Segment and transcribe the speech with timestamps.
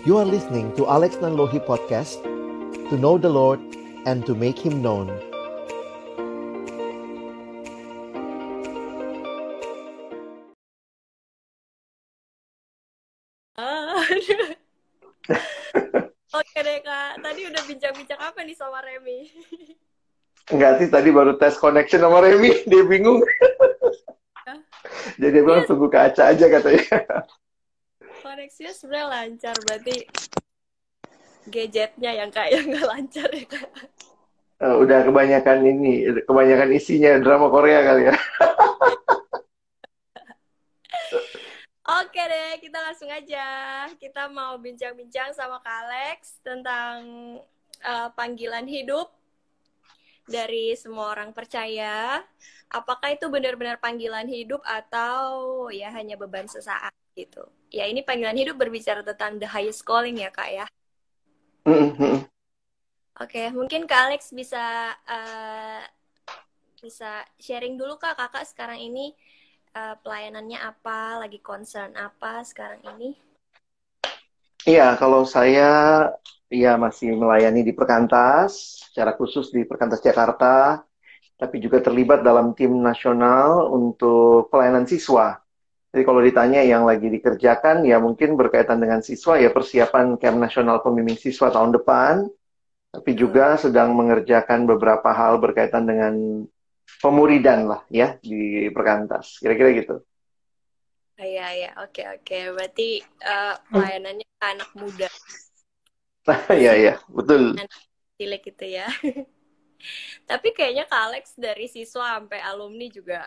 [0.00, 2.24] You are listening to Alex Nanlohi Podcast
[2.88, 3.60] To know the Lord
[4.08, 5.12] and to make Him known
[13.60, 14.00] Ah,
[16.40, 19.28] Oke deh kak, tadi udah bincang-bincang apa nih sama Remy?
[20.48, 23.20] Enggak sih, tadi baru tes connection sama Remy, dia bingung.
[25.20, 27.04] Jadi dia bilang tunggu kaca aja katanya.
[28.80, 30.08] Sebenarnya lancar, berarti
[31.52, 33.68] gadgetnya yang kak yang nggak lancar ya kak?
[34.60, 38.16] Eh, udah kebanyakan ini, kebanyakan isinya drama Korea kali ya.
[42.00, 43.84] Oke deh, kita langsung aja.
[44.00, 46.96] Kita mau bincang-bincang sama Kak Alex tentang
[47.84, 49.12] uh, panggilan hidup
[50.24, 52.24] dari semua orang percaya.
[52.72, 57.46] Apakah itu benar-benar panggilan hidup atau ya hanya beban sesaat gitu?
[57.70, 60.66] Ya ini panggilan hidup berbicara tentang the highest calling ya kak ya.
[63.20, 65.84] Oke, mungkin Kak Alex bisa uh,
[66.80, 69.12] bisa sharing dulu kak kakak sekarang ini
[69.76, 73.12] uh, pelayanannya apa, lagi concern apa sekarang ini?
[74.64, 76.08] Iya, kalau saya
[76.48, 80.80] ya masih melayani di Perkantas, secara khusus di Perkantas Jakarta,
[81.36, 85.40] tapi juga terlibat dalam tim nasional untuk pelayanan siswa.
[85.90, 90.78] Jadi kalau ditanya yang lagi dikerjakan, ya mungkin berkaitan dengan siswa, ya persiapan camp nasional
[90.86, 92.30] pembimbing siswa tahun depan,
[92.94, 96.46] tapi juga sedang mengerjakan beberapa hal berkaitan dengan
[97.02, 99.42] pemuridan lah ya di perkantas.
[99.42, 99.96] Kira-kira gitu.
[101.18, 101.70] Iya iya.
[101.82, 102.38] Oke oke.
[102.54, 105.10] Berarti uh, pelayanannya ke anak muda.
[106.54, 106.94] Iya iya.
[107.10, 107.58] Betul.
[108.14, 108.86] Cilik gitu ya.
[110.30, 113.26] Tapi kayaknya kak Alex dari siswa sampai alumni juga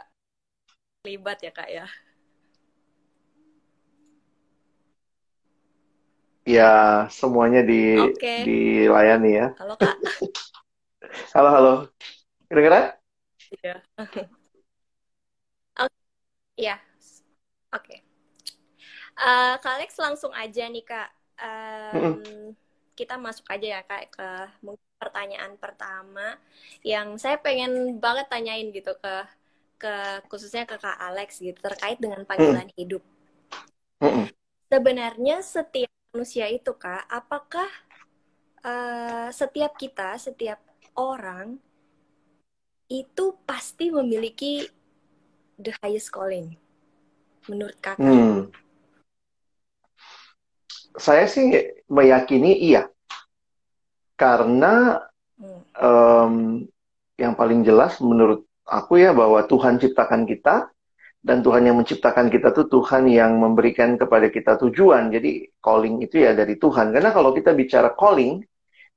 [1.04, 1.84] terlibat ya kak ya
[6.44, 8.44] ya semuanya di okay.
[8.44, 9.96] dilayani ya halo kak
[11.36, 11.74] halo halo
[12.52, 13.00] kira-kira
[13.54, 13.78] Iya.
[14.02, 14.26] Oke,
[16.58, 16.78] ya.
[17.74, 18.06] Oke.
[19.14, 21.10] Uh, Kak Alex langsung aja nih Kak.
[21.38, 22.54] Um,
[22.94, 24.30] Kita masuk aja ya Kak ke
[25.02, 26.38] pertanyaan pertama
[26.86, 29.16] yang saya pengen banget tanyain gitu ke
[29.82, 29.94] ke
[30.30, 32.78] khususnya ke Kak Alex gitu terkait dengan panggilan mm.
[32.78, 33.04] hidup.
[33.98, 34.30] Mm.
[34.70, 37.66] Sebenarnya setiap manusia itu Kak, apakah
[38.62, 40.62] uh, setiap kita, setiap
[40.94, 41.58] orang
[42.86, 44.70] itu pasti memiliki
[45.58, 46.54] the highest calling
[47.50, 48.06] menurut kakak?
[48.06, 48.54] Hmm.
[50.94, 51.50] Saya sih
[51.90, 52.86] meyakini iya,
[54.14, 55.02] karena
[55.42, 55.62] hmm.
[55.82, 56.36] um,
[57.18, 60.70] yang paling jelas menurut aku ya bahwa Tuhan ciptakan kita
[61.24, 65.08] dan Tuhan yang menciptakan kita tuh Tuhan yang memberikan kepada kita tujuan.
[65.08, 66.92] Jadi calling itu ya dari Tuhan.
[66.92, 68.44] Karena kalau kita bicara calling,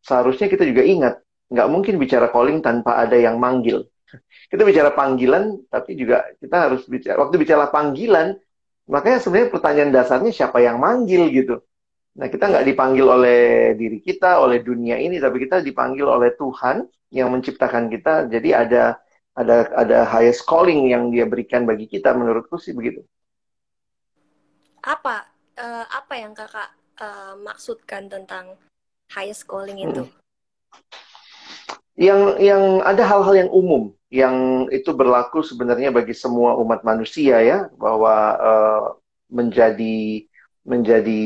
[0.02, 1.14] seharusnya kita juga ingat
[1.46, 3.86] nggak mungkin bicara calling tanpa ada yang manggil.
[4.50, 8.38] Kita bicara panggilan, tapi juga kita harus bicara waktu bicara panggilan,
[8.90, 11.62] makanya sebenarnya pertanyaan dasarnya siapa yang manggil gitu.
[12.18, 16.86] Nah kita nggak dipanggil oleh diri kita, oleh dunia ini, tapi kita dipanggil oleh Tuhan
[17.14, 18.26] yang menciptakan kita.
[18.26, 18.98] Jadi ada
[19.36, 23.04] ada ada highest calling yang dia berikan bagi kita, menurutku sih begitu.
[24.80, 25.28] Apa
[25.60, 28.56] uh, apa yang kakak uh, maksudkan tentang
[29.12, 30.08] highest calling itu?
[30.08, 30.24] Hmm
[31.96, 37.58] yang yang ada hal-hal yang umum yang itu berlaku sebenarnya bagi semua umat manusia ya
[37.74, 38.84] bahwa uh,
[39.32, 40.22] menjadi
[40.62, 41.24] menjadi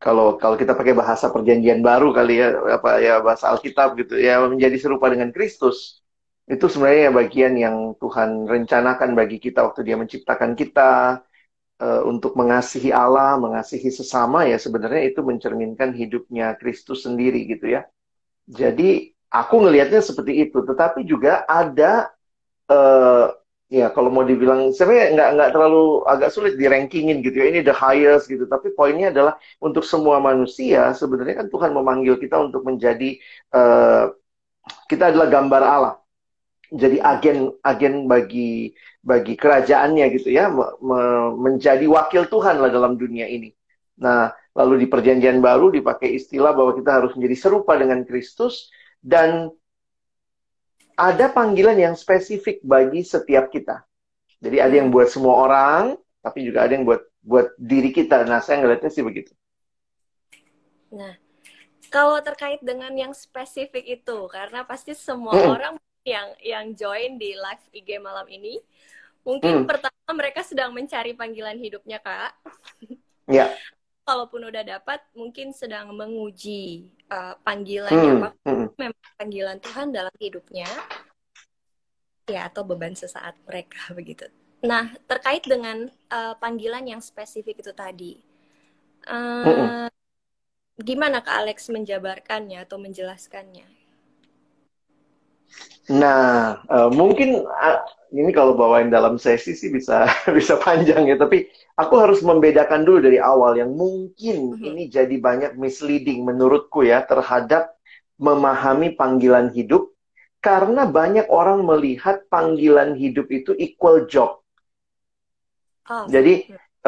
[0.00, 2.48] kalau kalau kita pakai bahasa perjanjian baru kali ya
[2.80, 6.00] apa ya bahasa Alkitab gitu ya menjadi serupa dengan Kristus
[6.48, 11.20] itu sebenarnya bagian yang Tuhan rencanakan bagi kita waktu Dia menciptakan kita
[11.76, 17.84] uh, untuk mengasihi Allah, mengasihi sesama ya sebenarnya itu mencerminkan hidupnya Kristus sendiri gitu ya.
[18.48, 20.64] Jadi aku ngelihatnya seperti itu.
[20.64, 22.08] Tetapi juga ada
[22.72, 23.28] uh,
[23.68, 27.46] ya kalau mau dibilang sebenarnya nggak nggak terlalu agak sulit di rankingin gitu ya.
[27.52, 28.48] Ini the highest gitu.
[28.48, 33.20] Tapi poinnya adalah untuk semua manusia sebenarnya kan Tuhan memanggil kita untuk menjadi
[33.52, 34.16] uh,
[34.88, 35.94] kita adalah gambar Allah
[36.68, 41.00] jadi agen agen bagi bagi kerajaannya gitu ya me, me,
[41.36, 43.52] menjadi wakil Tuhan lah dalam dunia ini
[43.98, 49.54] nah lalu di perjanjian baru dipakai istilah bahwa kita harus menjadi serupa dengan Kristus dan
[50.98, 53.86] ada panggilan yang spesifik bagi setiap kita.
[54.42, 58.26] Jadi ada yang buat semua orang, tapi juga ada yang buat buat diri kita.
[58.26, 59.30] Nah, saya ngeliatnya sih begitu.
[60.90, 61.14] Nah,
[61.94, 65.54] kalau terkait dengan yang spesifik itu, karena pasti semua hmm.
[65.54, 65.74] orang
[66.08, 68.58] yang yang join di live IG malam ini,
[69.22, 69.68] mungkin hmm.
[69.68, 72.32] pertama mereka sedang mencari panggilan hidupnya, Kak.
[73.28, 73.52] Ya.
[74.08, 78.66] kalaupun udah dapat mungkin sedang menguji uh, panggilannya Hmm, apa hmm.
[78.80, 80.64] memang panggilan Tuhan dalam hidupnya
[82.24, 84.24] ya atau beban sesaat mereka begitu.
[84.64, 88.12] Nah, terkait dengan uh, panggilan yang spesifik itu tadi.
[89.06, 89.86] uh, Mm-mm.
[90.82, 93.77] gimana Kak Alex menjabarkannya atau menjelaskannya?
[95.88, 97.80] Nah, eh, mungkin ah,
[98.12, 100.04] ini kalau bawain dalam sesi sih bisa
[100.38, 101.48] bisa panjang ya, tapi
[101.80, 104.64] aku harus membedakan dulu dari awal yang mungkin Mhm.
[104.64, 107.72] ini jadi banyak misleading menurutku ya terhadap
[108.20, 109.88] memahami panggilan hidup
[110.44, 114.40] karena banyak orang melihat panggilan hidup itu equal job.
[115.90, 116.32] Oh, Jadi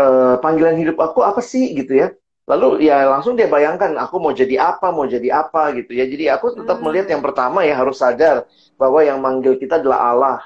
[0.00, 2.08] eh, panggilan hidup aku apa sih gitu ya?
[2.50, 6.02] Lalu ya langsung dia bayangkan aku mau jadi apa, mau jadi apa gitu ya.
[6.02, 6.90] Jadi aku tetap Hmm.
[6.90, 8.42] melihat yang pertama ya harus sadar
[8.74, 10.38] bahwa yang manggil kita adalah Allah.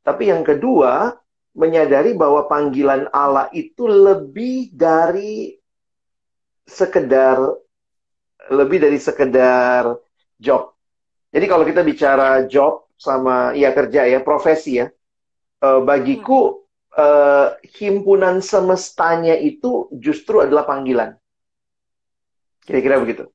[0.00, 1.20] Tapi yang kedua,
[1.52, 5.60] menyadari bahwa panggilan Allah itu lebih dari
[6.64, 7.38] sekedar
[8.50, 9.96] lebih dari sekedar
[10.40, 10.72] job.
[11.32, 14.88] Jadi kalau kita bicara job sama ya kerja ya, profesi ya.
[15.64, 16.62] eh, bagiku
[16.94, 17.48] eh,
[17.80, 21.16] himpunan semestanya itu justru adalah panggilan.
[22.64, 23.28] Kira-kira begitu.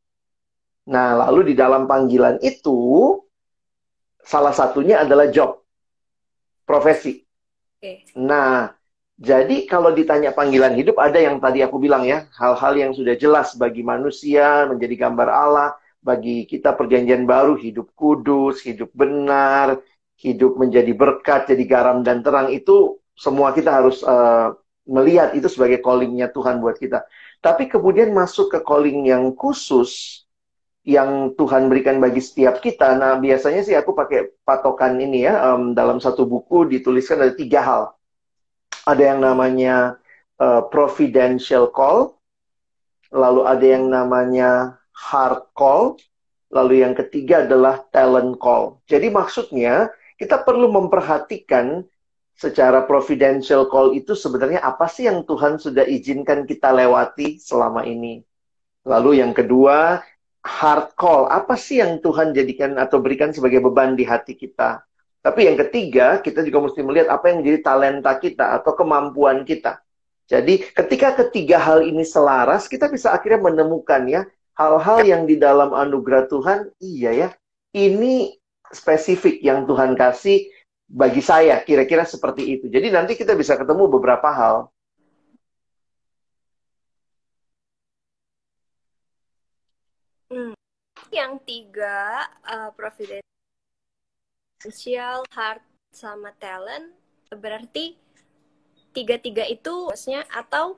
[0.90, 3.18] Nah, lalu di dalam panggilan itu
[4.26, 5.62] salah satunya adalah job,
[6.66, 7.22] profesi.
[7.78, 8.10] Oke.
[8.18, 8.74] Nah,
[9.20, 13.54] jadi kalau ditanya panggilan hidup, ada yang tadi aku bilang ya, hal-hal yang sudah jelas
[13.54, 19.84] bagi manusia, menjadi gambar Allah, bagi kita perjanjian baru, hidup kudus, hidup benar,
[20.18, 24.48] hidup menjadi berkat, jadi garam dan terang, itu semua kita harus eh,
[24.90, 27.06] melihat itu sebagai callingnya Tuhan buat kita.
[27.40, 30.26] Tapi kemudian masuk ke calling yang khusus,
[30.82, 32.98] yang Tuhan berikan bagi setiap kita.
[32.98, 37.62] Nah, biasanya sih aku pakai patokan ini ya, em, dalam satu buku dituliskan ada tiga
[37.62, 37.84] hal
[38.90, 40.02] ada yang namanya
[40.42, 42.18] uh, providential call,
[43.14, 46.02] lalu ada yang namanya heart call,
[46.50, 48.82] lalu yang ketiga adalah talent call.
[48.90, 51.86] Jadi maksudnya kita perlu memperhatikan
[52.40, 58.24] secara providential call itu sebenarnya apa sih yang Tuhan sudah izinkan kita lewati selama ini.
[58.88, 60.00] Lalu yang kedua,
[60.40, 61.28] heart call.
[61.28, 64.80] Apa sih yang Tuhan jadikan atau berikan sebagai beban di hati kita?
[65.20, 69.84] Tapi yang ketiga, kita juga mesti melihat apa yang menjadi talenta kita atau kemampuan kita.
[70.32, 74.24] Jadi ketika ketiga hal ini selaras, kita bisa akhirnya menemukan ya
[74.56, 77.30] hal-hal yang di dalam anugerah Tuhan, iya ya,
[77.76, 78.40] ini
[78.72, 80.48] spesifik yang Tuhan kasih
[80.90, 82.66] bagi saya, kira-kira seperti itu.
[82.66, 84.74] Jadi nanti kita bisa ketemu beberapa hal.
[90.34, 90.58] Hmm.
[91.14, 93.22] Yang tiga, uh, providential,
[95.30, 95.62] heart,
[95.94, 96.94] sama talent,
[97.34, 97.98] berarti
[98.94, 100.78] tiga-tiga itu maksudnya atau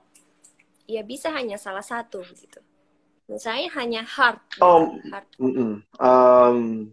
[0.87, 2.59] ya bisa hanya salah satu gitu.
[3.31, 4.43] Misalnya hanya heart.
[4.55, 5.27] gitu, Oh, heart.
[5.39, 5.71] Mm-mm.
[5.99, 6.91] Um,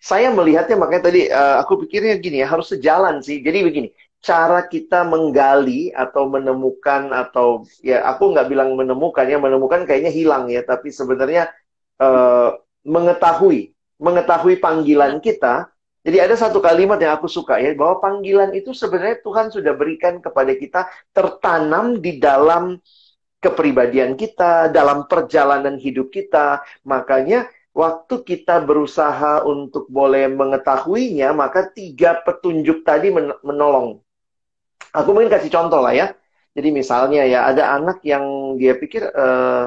[0.00, 3.40] saya melihatnya makanya tadi uh, aku pikirnya gini ya harus sejalan sih.
[3.44, 3.88] Jadi begini,
[4.20, 10.48] cara kita menggali atau menemukan atau ya aku nggak bilang menemukan ya menemukan kayaknya hilang
[10.48, 11.52] ya, tapi sebenarnya
[12.00, 12.56] uh,
[12.86, 15.72] mengetahui mengetahui panggilan kita.
[16.06, 20.22] Jadi ada satu kalimat yang aku suka ya bahwa panggilan itu sebenarnya Tuhan sudah berikan
[20.22, 22.78] kepada kita tertanam di dalam
[23.42, 26.62] kepribadian kita, dalam perjalanan hidup kita.
[26.86, 34.00] Makanya waktu kita berusaha untuk boleh mengetahuinya, maka tiga petunjuk tadi men- menolong.
[34.96, 36.06] Aku mungkin kasih contoh lah ya.
[36.56, 39.64] Jadi misalnya ya ada anak yang dia pikir, eh,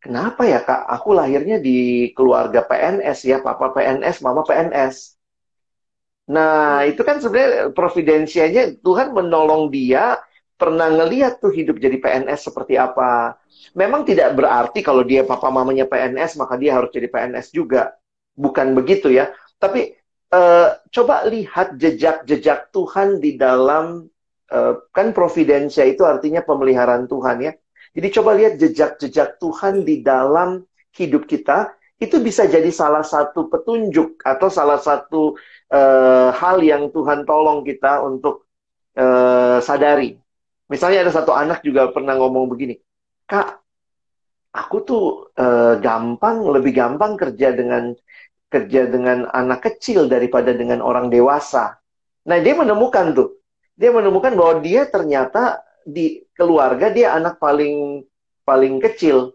[0.00, 4.96] kenapa ya kak, aku lahirnya di keluarga PNS ya, papa PNS, mama PNS.
[6.32, 10.16] Nah itu kan sebenarnya providensianya Tuhan menolong dia
[10.54, 13.34] pernah ngeliat tuh hidup jadi PNS seperti apa.
[13.74, 17.94] Memang tidak berarti kalau dia papa mamanya PNS maka dia harus jadi PNS juga.
[18.34, 19.30] Bukan begitu ya.
[19.58, 19.94] Tapi
[20.30, 24.06] eh, coba lihat jejak-jejak Tuhan di dalam
[24.50, 27.52] eh, kan providensia itu artinya pemeliharaan Tuhan ya.
[27.94, 30.62] Jadi coba lihat jejak-jejak Tuhan di dalam
[30.94, 35.34] hidup kita itu bisa jadi salah satu petunjuk atau salah satu
[35.70, 38.46] eh, hal yang Tuhan tolong kita untuk
[39.58, 40.23] sadari.
[40.72, 42.80] Misalnya ada satu anak juga pernah ngomong begini,
[43.28, 43.60] Kak,
[44.54, 45.04] aku tuh
[45.36, 47.92] eh, gampang, lebih gampang kerja dengan
[48.48, 51.74] kerja dengan anak kecil daripada dengan orang dewasa.
[52.24, 53.28] Nah, dia menemukan tuh,
[53.74, 58.06] dia menemukan bahwa dia ternyata di keluarga dia anak paling
[58.46, 59.34] paling kecil.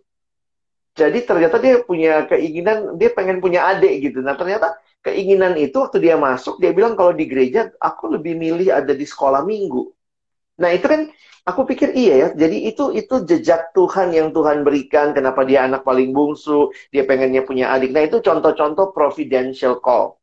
[0.97, 4.19] Jadi ternyata dia punya keinginan, dia pengen punya adik gitu.
[4.23, 8.73] Nah, ternyata keinginan itu waktu dia masuk, dia bilang kalau di gereja aku lebih milih
[8.73, 9.91] ada di sekolah minggu.
[10.59, 11.01] Nah itu kan
[11.47, 12.27] aku pikir iya ya.
[12.35, 15.15] Jadi itu itu jejak Tuhan yang Tuhan berikan.
[15.17, 17.95] Kenapa dia anak paling bungsu, dia pengennya punya adik.
[17.95, 20.19] Nah itu contoh-contoh providential call.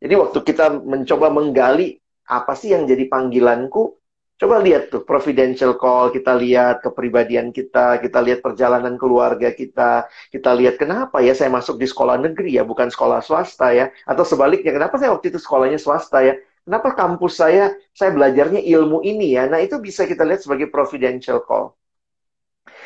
[0.00, 4.00] Jadi waktu kita mencoba menggali apa sih yang jadi panggilanku,
[4.40, 10.50] Coba lihat tuh providential call, kita lihat kepribadian kita, kita lihat perjalanan keluarga kita, kita
[10.56, 14.72] lihat kenapa ya saya masuk di sekolah negeri ya, bukan sekolah swasta ya, atau sebaliknya
[14.72, 19.50] kenapa saya waktu itu sekolahnya swasta ya, kenapa kampus saya saya belajarnya ilmu ini ya,
[19.50, 21.74] nah itu bisa kita lihat sebagai providential call.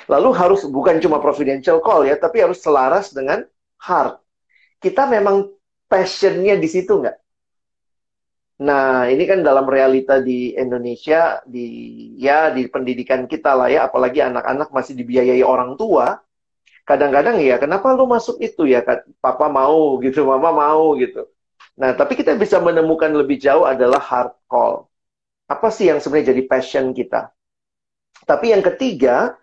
[0.09, 3.45] Lalu harus bukan cuma providential call ya, tapi harus selaras dengan
[3.81, 4.21] heart.
[4.81, 5.49] Kita memang
[5.89, 7.17] passionnya di situ nggak?
[8.55, 11.67] Nah, ini kan dalam realita di Indonesia, di
[12.23, 16.23] ya di pendidikan kita lah ya, apalagi anak-anak masih dibiayai orang tua.
[16.87, 18.85] Kadang-kadang ya, kenapa lu masuk itu ya?
[19.19, 21.27] Papa mau gitu, mama mau gitu.
[21.75, 24.87] Nah, tapi kita bisa menemukan lebih jauh adalah hard call.
[25.51, 27.35] Apa sih yang sebenarnya jadi passion kita?
[28.25, 29.35] Tapi yang ketiga,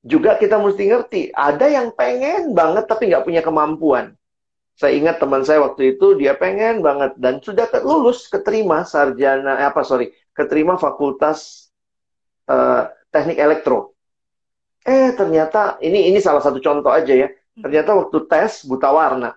[0.00, 4.16] juga kita mesti ngerti, ada yang pengen banget tapi nggak punya kemampuan.
[4.80, 9.68] Saya ingat teman saya waktu itu dia pengen banget dan sudah lulus keterima sarjana eh,
[9.68, 11.68] apa sorry keterima fakultas
[12.48, 13.92] uh, teknik elektro.
[14.80, 17.28] Eh ternyata ini ini salah satu contoh aja ya.
[17.60, 19.36] Ternyata waktu tes buta warna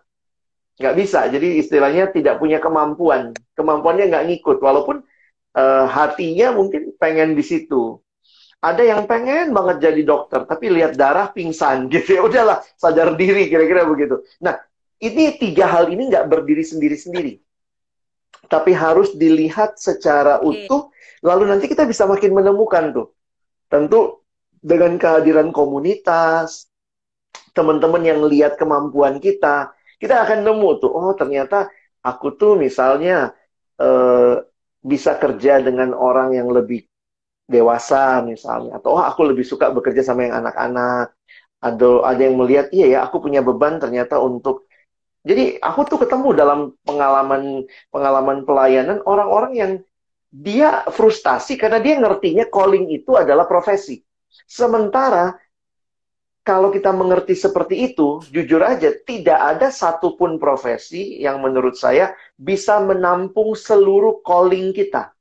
[0.78, 1.30] nggak bisa.
[1.30, 3.34] Jadi istilahnya tidak punya kemampuan.
[3.54, 5.06] Kemampuannya nggak ngikut walaupun
[5.58, 8.02] uh, hatinya mungkin pengen di situ.
[8.64, 12.22] Ada yang pengen banget jadi dokter, tapi lihat darah pingsan gitu ya.
[12.24, 14.24] Udahlah, sadar diri kira-kira begitu.
[14.40, 14.56] Nah,
[15.04, 17.44] ini tiga hal ini nggak berdiri sendiri-sendiri.
[18.48, 20.92] Tapi harus dilihat secara utuh,
[21.24, 23.08] lalu nanti kita bisa makin menemukan tuh.
[23.72, 24.24] Tentu
[24.64, 26.72] dengan kehadiran komunitas,
[27.52, 31.72] teman-teman yang lihat kemampuan kita, kita akan nemu tuh, oh ternyata
[32.04, 33.32] aku tuh misalnya
[33.80, 34.44] eh,
[34.84, 36.84] bisa kerja dengan orang yang lebih
[37.48, 41.16] dewasa misalnya, atau oh aku lebih suka bekerja sama yang anak-anak,
[41.64, 44.68] atau ada yang melihat iya ya aku punya beban ternyata untuk
[45.24, 49.72] jadi aku tuh ketemu dalam pengalaman pengalaman pelayanan orang-orang yang
[50.28, 54.04] dia frustasi karena dia ngertinya calling itu adalah profesi.
[54.50, 55.38] Sementara
[56.44, 62.84] kalau kita mengerti seperti itu, jujur aja tidak ada satupun profesi yang menurut saya bisa
[62.84, 65.16] menampung seluruh calling kita.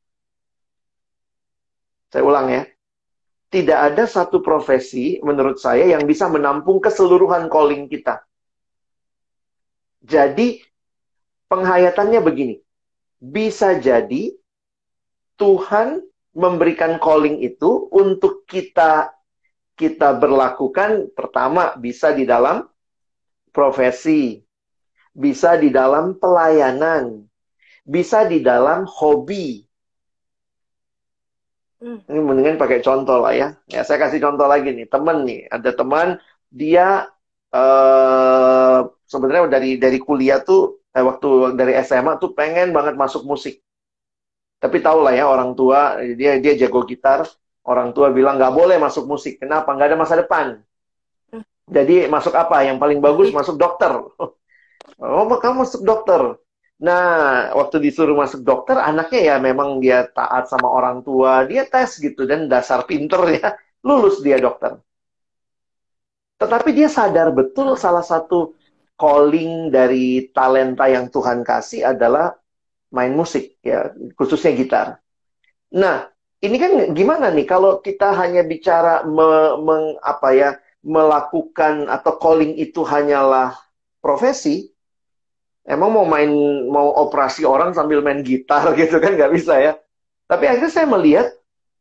[2.10, 2.62] Saya ulang ya.
[3.52, 8.24] Tidak ada satu profesi menurut saya yang bisa menampung keseluruhan calling kita.
[10.02, 10.58] Jadi
[11.46, 12.56] penghayatannya begini.
[13.22, 14.34] Bisa jadi
[15.38, 16.02] Tuhan
[16.34, 19.12] memberikan calling itu untuk kita
[19.82, 22.62] kita berlakukan pertama bisa di dalam
[23.50, 24.38] profesi,
[25.10, 27.26] bisa di dalam pelayanan,
[27.82, 29.66] bisa di dalam hobi.
[31.82, 31.98] Hmm.
[32.06, 33.48] Ini mendingan pakai contoh lah ya.
[33.66, 37.10] Ya saya kasih contoh lagi nih, temen nih, ada teman dia
[37.50, 38.78] uh,
[39.10, 43.58] sebenarnya dari dari kuliah tuh eh, waktu dari SMA tuh pengen banget masuk musik.
[44.62, 47.26] Tapi tau lah ya orang tua dia dia jago gitar,
[47.66, 49.38] orang tua bilang nggak boleh masuk musik.
[49.42, 49.70] Kenapa?
[49.74, 50.46] Nggak ada masa depan.
[51.70, 52.66] Jadi masuk apa?
[52.66, 53.92] Yang paling bagus masuk dokter.
[55.02, 56.38] Oh, kamu masuk dokter.
[56.82, 61.98] Nah, waktu disuruh masuk dokter, anaknya ya memang dia taat sama orang tua, dia tes
[61.98, 63.54] gitu dan dasar pinter ya,
[63.86, 64.78] lulus dia dokter.
[66.38, 68.54] Tetapi dia sadar betul salah satu
[68.98, 72.34] calling dari talenta yang Tuhan kasih adalah
[72.94, 74.86] main musik ya, khususnya gitar.
[75.74, 76.11] Nah,
[76.42, 80.50] ini kan gimana nih kalau kita hanya bicara me, meng, apa ya,
[80.82, 83.54] melakukan atau calling itu hanyalah
[84.02, 84.74] profesi,
[85.62, 86.30] emang mau main
[86.66, 89.72] mau operasi orang sambil main gitar gitu kan nggak bisa ya.
[90.26, 91.30] Tapi akhirnya saya melihat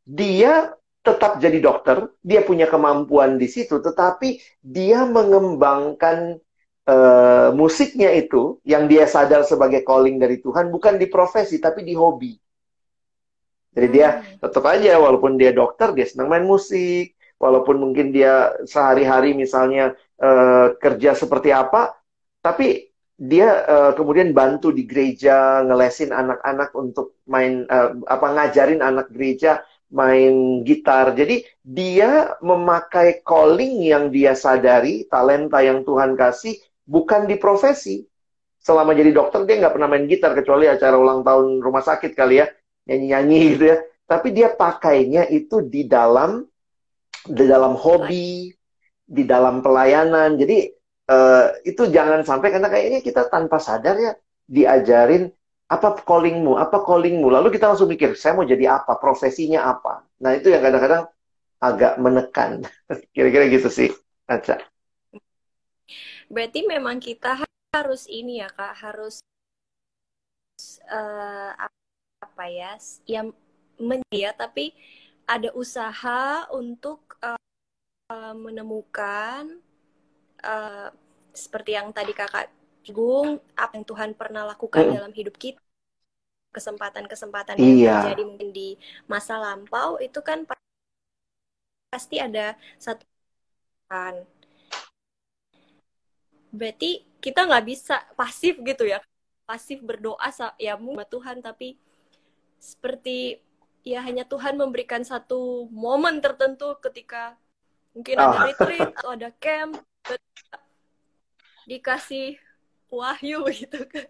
[0.06, 6.38] dia tetap jadi dokter, dia punya kemampuan di situ, tetapi dia mengembangkan
[6.86, 11.98] uh, musiknya itu yang dia sadar sebagai calling dari Tuhan bukan di profesi tapi di
[11.98, 12.38] hobi.
[13.72, 14.44] Jadi dia hmm.
[14.44, 20.76] tetap aja walaupun dia dokter dia senang main musik, walaupun mungkin dia sehari-hari misalnya uh,
[20.76, 21.96] kerja seperti apa,
[22.44, 29.08] tapi dia uh, kemudian bantu di gereja ngelesin anak-anak untuk main uh, apa ngajarin anak
[29.14, 29.64] gereja
[29.94, 31.16] main gitar.
[31.16, 38.04] Jadi dia memakai calling yang dia sadari, talenta yang Tuhan kasih bukan di profesi.
[38.62, 42.46] Selama jadi dokter dia nggak pernah main gitar kecuali acara ulang tahun rumah sakit kali
[42.46, 42.48] ya
[42.86, 43.78] nyanyi-nyanyi gitu ya.
[44.06, 46.44] Tapi dia pakainya itu di dalam
[47.26, 48.52] di dalam hobi,
[49.06, 50.36] di dalam pelayanan.
[50.36, 50.68] Jadi
[51.12, 54.14] uh, itu jangan sampai karena kayaknya kita tanpa sadar ya
[54.48, 55.32] diajarin
[55.72, 57.32] apa callingmu, apa callingmu.
[57.32, 60.04] Lalu kita langsung mikir, saya mau jadi apa, profesinya apa.
[60.20, 61.08] Nah, itu yang kadang-kadang
[61.64, 62.52] agak menekan.
[63.16, 63.90] Kira-kira gitu sih,
[64.28, 64.60] Aca.
[66.28, 69.24] Berarti memang kita harus ini ya, Kak, harus
[70.92, 71.56] uh,
[72.32, 72.80] apa ya?
[73.04, 73.36] Yang
[73.76, 74.72] mendia tapi
[75.28, 79.60] ada usaha untuk uh, menemukan
[80.44, 80.90] uh,
[81.32, 82.52] seperti yang tadi Kakak
[82.90, 84.94] Gung, apa yang Tuhan pernah lakukan mm.
[84.98, 85.62] dalam hidup kita
[86.52, 87.96] kesempatan-kesempatan yang iya.
[88.04, 88.76] terjadi mungkin di
[89.08, 90.44] masa lampau itu kan
[91.88, 93.08] pasti ada satu
[93.88, 94.20] kan
[96.52, 99.00] berarti kita nggak bisa pasif gitu ya
[99.48, 100.28] pasif berdoa
[100.60, 101.80] ya sama Tuhan tapi
[102.62, 103.42] seperti
[103.82, 107.34] ya hanya Tuhan memberikan satu momen tertentu ketika
[107.98, 108.30] mungkin oh.
[108.30, 108.46] ada ah.
[108.46, 109.82] retreat atau ada camp
[111.66, 112.38] dikasih
[112.94, 114.06] wahyu gitu kan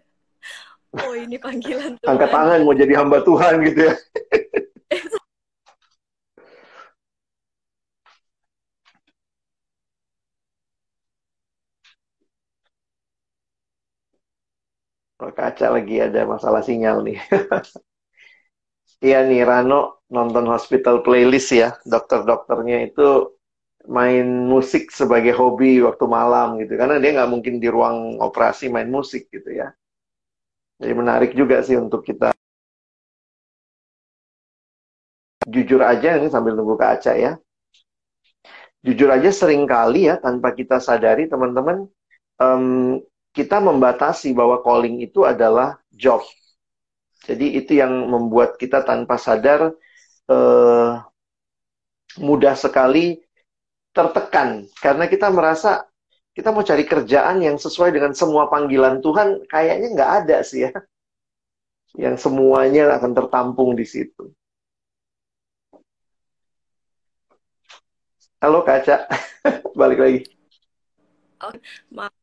[1.00, 2.10] oh ini panggilan Tuhan.
[2.12, 3.94] Angkat tangan mau jadi hamba Tuhan gitu ya.
[15.32, 17.16] Kaca lagi ada masalah sinyal nih.
[19.02, 21.68] Iya nih Rano nonton hospital playlist ya.
[21.82, 23.34] Dokter-dokternya itu
[23.90, 26.78] main musik sebagai hobi waktu malam gitu.
[26.78, 29.74] Karena dia nggak mungkin di ruang operasi main musik gitu ya.
[30.78, 32.30] Jadi menarik juga sih untuk kita
[35.50, 37.32] jujur aja ini sambil nunggu ke Aca ya.
[38.82, 41.86] Jujur aja sering kali ya tanpa kita sadari teman-teman
[42.42, 42.98] um,
[43.30, 46.22] kita membatasi bahwa calling itu adalah job.
[47.22, 49.70] Jadi itu yang membuat kita tanpa sadar
[50.26, 50.92] uh,
[52.18, 53.22] mudah sekali
[53.94, 55.86] tertekan karena kita merasa
[56.32, 60.72] kita mau cari kerjaan yang sesuai dengan semua panggilan Tuhan, kayaknya nggak ada sih ya.
[61.92, 64.32] Yang semuanya akan tertampung di situ.
[68.40, 69.06] Halo Kaca,
[69.78, 70.20] balik lagi.
[71.44, 71.52] Oh,
[71.92, 72.21] maaf.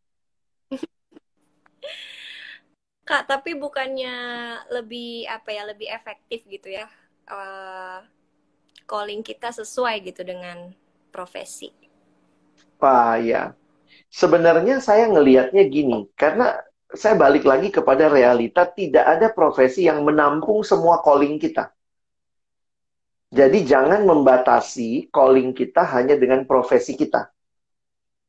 [3.10, 4.13] Kak, tapi bukannya
[4.69, 6.86] lebih apa ya, lebih efektif gitu ya,
[7.26, 8.06] uh,
[8.86, 10.69] calling kita sesuai gitu dengan
[11.10, 11.74] profesi.
[12.78, 13.58] Wah ya,
[14.10, 16.58] Sebenarnya saya ngelihatnya gini, karena
[16.89, 21.69] saya balik lagi kepada realita tidak ada profesi yang menampung semua calling kita.
[23.30, 27.30] Jadi jangan membatasi calling kita hanya dengan profesi kita.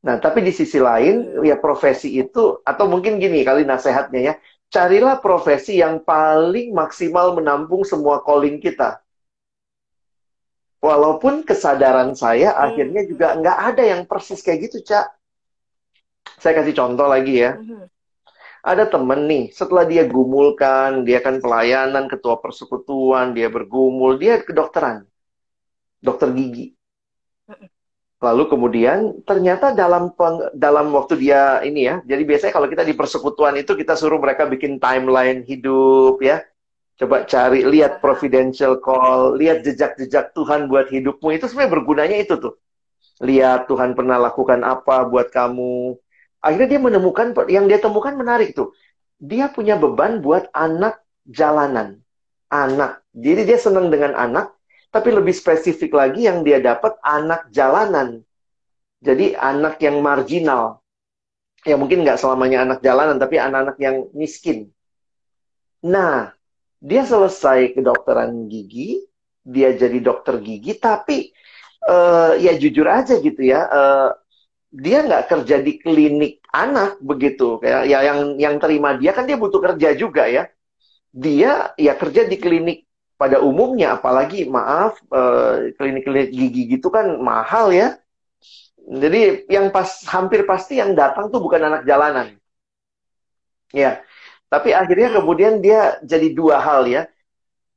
[0.05, 4.33] Nah, tapi di sisi lain, ya profesi itu, atau mungkin gini kali nasihatnya ya,
[4.71, 9.03] carilah profesi yang paling maksimal menampung semua calling kita.
[10.81, 12.63] Walaupun kesadaran saya hmm.
[12.65, 15.13] akhirnya juga nggak ada yang persis kayak gitu, Cak.
[16.41, 17.53] Saya kasih contoh lagi ya.
[17.53, 17.85] Mm-hmm.
[18.61, 25.05] Ada temen nih, setelah dia gumulkan, dia kan pelayanan, ketua persekutuan, dia bergumul, dia kedokteran.
[26.01, 26.73] Dokter gigi.
[28.21, 32.93] Lalu kemudian ternyata dalam peng, dalam waktu dia ini ya, jadi biasanya kalau kita di
[32.93, 36.45] persekutuan itu kita suruh mereka bikin timeline hidup ya.
[37.01, 41.33] Coba cari, lihat providential call, lihat jejak-jejak Tuhan buat hidupmu.
[41.33, 42.61] Itu sebenarnya bergunanya itu tuh.
[43.25, 45.97] Lihat Tuhan pernah lakukan apa buat kamu
[46.41, 48.73] akhirnya dia menemukan yang dia temukan menarik tuh.
[49.21, 52.01] Dia punya beban buat anak jalanan.
[52.49, 53.05] Anak.
[53.13, 54.57] Jadi dia senang dengan anak,
[54.91, 58.21] tapi lebih spesifik lagi yang dia dapat anak jalanan.
[59.01, 60.83] Jadi anak yang marginal.
[61.65, 64.69] Ya mungkin nggak selamanya anak jalanan, tapi anak-anak yang miskin.
[65.81, 66.35] Nah,
[66.77, 69.01] dia selesai kedokteran gigi,
[69.41, 71.33] dia jadi dokter gigi, tapi
[71.85, 74.09] uh, ya jujur aja gitu ya, uh,
[74.71, 79.59] dia nggak kerja di klinik anak begitu ya yang yang terima dia kan dia butuh
[79.59, 80.47] kerja juga ya
[81.11, 82.87] dia ya kerja di klinik
[83.21, 88.01] pada umumnya apalagi maaf eh, klinik-klinik gigi gitu kan mahal ya.
[88.81, 92.33] Jadi yang pas hampir pasti yang datang tuh bukan anak jalanan.
[93.69, 94.01] Ya
[94.51, 97.07] tapi akhirnya kemudian dia jadi dua hal ya.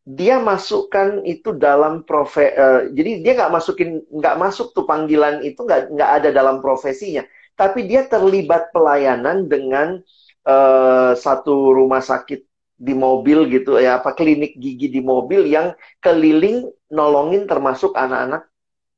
[0.05, 5.65] Dia masukkan itu dalam profe uh, jadi dia nggak masukin nggak masuk tuh panggilan itu
[5.65, 7.23] nggak nggak ada dalam profesinya.
[7.55, 10.03] Tapi dia terlibat pelayanan dengan
[10.45, 12.43] uh, satu rumah sakit
[12.75, 18.51] di mobil gitu ya apa klinik gigi di mobil yang keliling nolongin termasuk anak-anak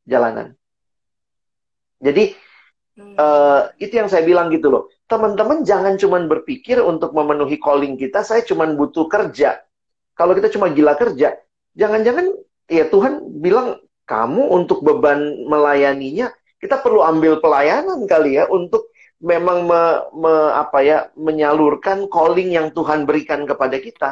[0.09, 0.57] jalanan.
[2.01, 2.33] Jadi
[3.21, 4.89] uh, itu yang saya bilang gitu loh.
[5.07, 9.61] Teman-teman jangan cuman berpikir untuk memenuhi calling kita saya cuman butuh kerja.
[10.17, 11.37] Kalau kita cuma gila kerja,
[11.77, 12.33] jangan-jangan
[12.73, 13.77] ya Tuhan bilang
[14.09, 18.89] kamu untuk beban melayaninya, kita perlu ambil pelayanan kali ya untuk
[19.23, 24.11] memang me, me, apa ya menyalurkan calling yang Tuhan berikan kepada kita.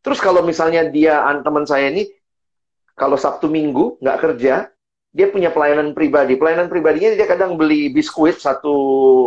[0.00, 2.06] Terus kalau misalnya dia teman saya ini
[2.96, 4.72] kalau Sabtu Minggu nggak kerja,
[5.16, 6.36] dia punya pelayanan pribadi.
[6.36, 8.76] Pelayanan pribadinya dia kadang beli biskuit satu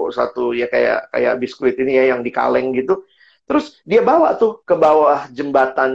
[0.10, 3.06] satu ya kayak kayak biskuit ini ya yang di kaleng gitu.
[3.50, 5.94] Terus dia bawa tuh ke bawah jembatan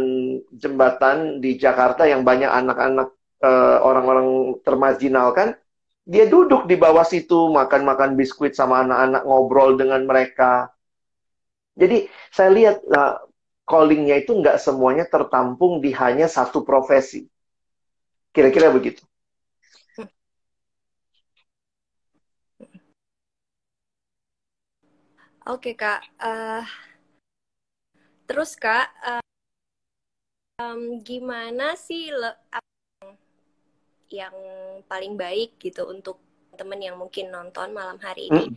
[0.50, 5.54] jembatan di Jakarta yang banyak anak-anak uh, orang-orang termarginalkan.
[6.04, 10.68] Dia duduk di bawah situ makan-makan biskuit sama anak-anak ngobrol dengan mereka.
[11.74, 13.24] Jadi saya lihat uh,
[13.64, 17.24] callingnya itu nggak semuanya tertampung di hanya satu profesi.
[18.30, 19.00] Kira-kira begitu.
[25.44, 26.64] Oke kak, uh,
[28.24, 28.88] Terus Kak,
[30.56, 32.32] um, gimana sih le
[34.14, 34.34] yang
[34.86, 36.22] paling baik gitu untuk
[36.54, 38.44] teman yang mungkin nonton malam hari ini?
[38.50, 38.56] Hmm.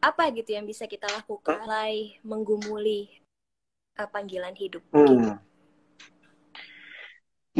[0.00, 3.12] Apa gitu yang bisa kita lakukan mulai menggumuli
[4.00, 4.80] uh, panggilan hidup?
[4.92, 5.04] Hmm.
[5.04, 5.28] Gitu?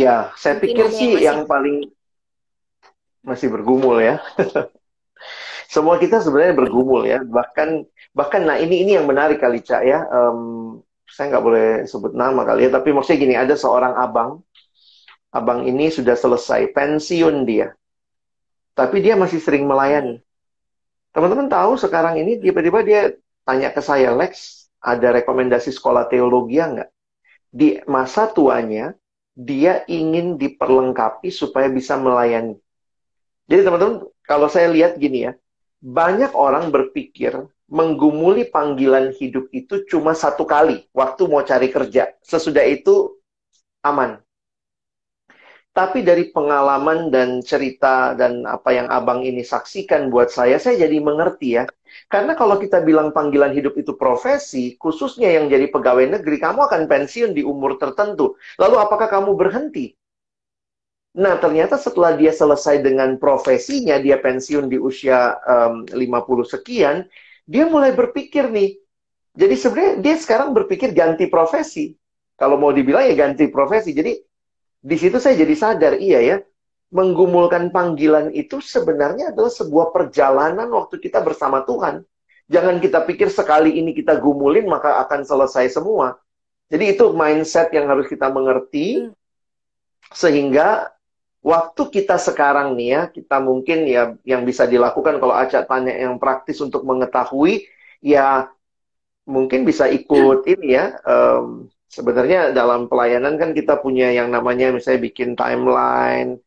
[0.01, 1.93] Ya, saya mungkin pikir sih yang, yang paling
[3.21, 4.23] masih bergumul ya.
[5.75, 7.21] Semua kita sebenarnya bergumul ya.
[7.23, 7.69] Bahkan
[8.17, 10.09] bahkan nah ini ini yang menarik kali Cak ya.
[10.09, 14.47] Um, saya nggak boleh sebut nama kali ya, tapi maksudnya gini, ada seorang abang,
[15.31, 17.75] abang ini sudah selesai, pensiun dia.
[18.75, 20.23] Tapi dia masih sering melayani.
[21.11, 23.01] Teman-teman tahu sekarang ini tiba-tiba dia
[23.43, 26.91] tanya ke saya, Lex, ada rekomendasi sekolah teologi nggak?
[27.51, 28.95] Di masa tuanya,
[29.35, 32.59] dia ingin diperlengkapi supaya bisa melayani.
[33.51, 35.33] Jadi teman-teman, kalau saya lihat gini ya,
[35.83, 42.15] banyak orang berpikir menggumuli panggilan hidup itu cuma satu kali waktu mau cari kerja.
[42.23, 43.19] Sesudah itu
[43.83, 44.19] aman.
[45.71, 50.99] Tapi dari pengalaman dan cerita dan apa yang abang ini saksikan buat saya, saya jadi
[50.99, 51.65] mengerti ya.
[52.11, 56.83] Karena kalau kita bilang panggilan hidup itu profesi, khususnya yang jadi pegawai negeri, kamu akan
[56.91, 58.35] pensiun di umur tertentu.
[58.59, 59.95] Lalu apakah kamu berhenti?
[61.11, 67.07] Nah, ternyata setelah dia selesai dengan profesinya, dia pensiun di usia um, 50 sekian,
[67.47, 68.79] dia mulai berpikir nih.
[69.35, 71.95] Jadi sebenarnya dia sekarang berpikir ganti profesi.
[72.39, 73.91] Kalau mau dibilang ya ganti profesi.
[73.91, 74.30] Jadi
[74.81, 76.37] di situ saya jadi sadar, iya ya,
[76.91, 82.03] menggumulkan panggilan itu sebenarnya adalah sebuah perjalanan waktu kita bersama Tuhan.
[82.51, 86.19] Jangan kita pikir sekali ini kita gumulin maka akan selesai semua.
[86.67, 89.15] Jadi itu mindset yang harus kita mengerti hmm.
[90.11, 90.91] sehingga
[91.41, 96.19] waktu kita sekarang nih ya, kita mungkin ya yang bisa dilakukan kalau Aca tanya yang
[96.19, 97.71] praktis untuk mengetahui,
[98.03, 98.51] ya
[99.29, 100.99] mungkin bisa ikut ini ya.
[101.07, 106.39] Um, sebenarnya dalam pelayanan kan kita punya yang namanya misalnya bikin timeline,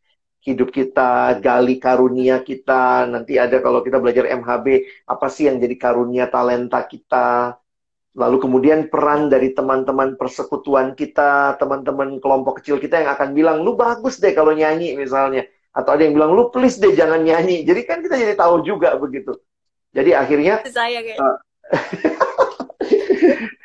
[0.48, 3.04] hidup kita, gali karunia kita.
[3.12, 4.68] Nanti ada kalau kita belajar MHB,
[5.06, 7.60] apa sih yang jadi karunia talenta kita
[8.14, 13.74] Lalu kemudian peran dari teman-teman persekutuan kita, teman-teman kelompok kecil kita yang akan bilang, lu
[13.74, 15.50] bagus deh kalau nyanyi misalnya.
[15.74, 17.66] Atau ada yang bilang, lu please deh jangan nyanyi.
[17.66, 19.34] Jadi kan kita jadi tahu juga begitu.
[19.98, 20.62] Jadi akhirnya...
[20.70, 21.02] Saya.
[21.18, 21.38] Uh,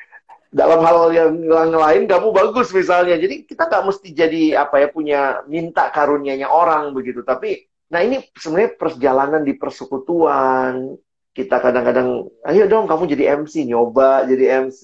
[0.49, 3.17] dalam hal yang, yang lain kamu bagus misalnya.
[3.21, 7.21] Jadi kita nggak mesti jadi apa ya punya minta karunianya orang begitu.
[7.23, 10.99] Tapi nah ini sebenarnya perjalanan di persekutuan,
[11.39, 14.83] kita kadang-kadang ayo dong kamu jadi MC nyoba jadi MC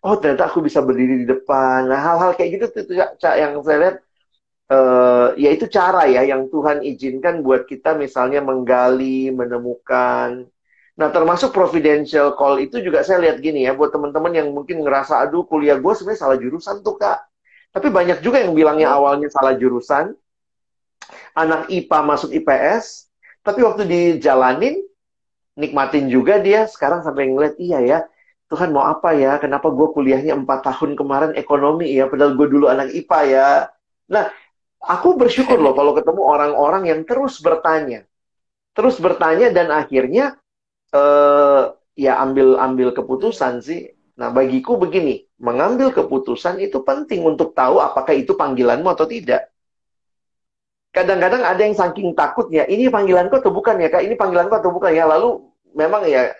[0.00, 3.96] oh ternyata aku bisa berdiri di depan nah hal-hal kayak gitu tuh yang saya lihat
[4.72, 10.48] uh, ya itu cara ya yang Tuhan izinkan buat kita misalnya menggali menemukan
[10.94, 15.26] nah termasuk providential call itu juga saya lihat gini ya buat teman-teman yang mungkin ngerasa
[15.26, 17.18] aduh kuliah gue sebenarnya salah jurusan tuh kak.
[17.74, 20.14] Tapi banyak juga yang bilangnya awalnya salah jurusan
[21.34, 23.10] anak IPA masuk IPS
[23.42, 24.78] tapi waktu dijalanin
[25.58, 27.98] nikmatin juga dia sekarang sampai ngeliat iya ya
[28.46, 29.42] Tuhan mau apa ya?
[29.42, 33.46] Kenapa gue kuliahnya empat tahun kemarin ekonomi ya padahal gue dulu anak IPA ya?
[34.14, 34.30] Nah
[34.78, 38.04] aku bersyukur loh kalau ketemu orang-orang yang terus bertanya
[38.76, 40.36] terus bertanya dan akhirnya
[40.94, 47.82] uh, ya ambil ambil keputusan sih nah bagiku begini mengambil keputusan itu penting untuk tahu
[47.82, 49.50] apakah itu panggilanmu atau tidak
[50.94, 54.94] kadang-kadang ada yang saking takutnya, ini panggilanku atau bukan ya kak, ini panggilanku atau bukan
[54.94, 55.42] ya, lalu
[55.74, 56.30] memang ya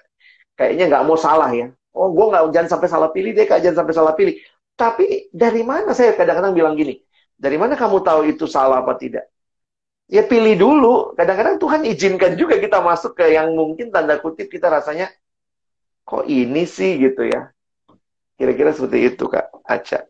[0.54, 1.74] kayaknya nggak mau salah ya.
[1.90, 4.38] Oh, gue nggak jangan sampai salah pilih deh kak, jangan sampai salah pilih.
[4.78, 7.02] Tapi dari mana saya kadang-kadang bilang gini,
[7.34, 9.26] dari mana kamu tahu itu salah apa tidak?
[10.08, 11.16] Ya pilih dulu.
[11.16, 15.08] Kadang-kadang Tuhan izinkan juga kita masuk ke yang mungkin tanda kutip kita rasanya
[16.04, 17.50] kok ini sih gitu ya.
[18.36, 20.04] Kira-kira seperti itu kak Aca.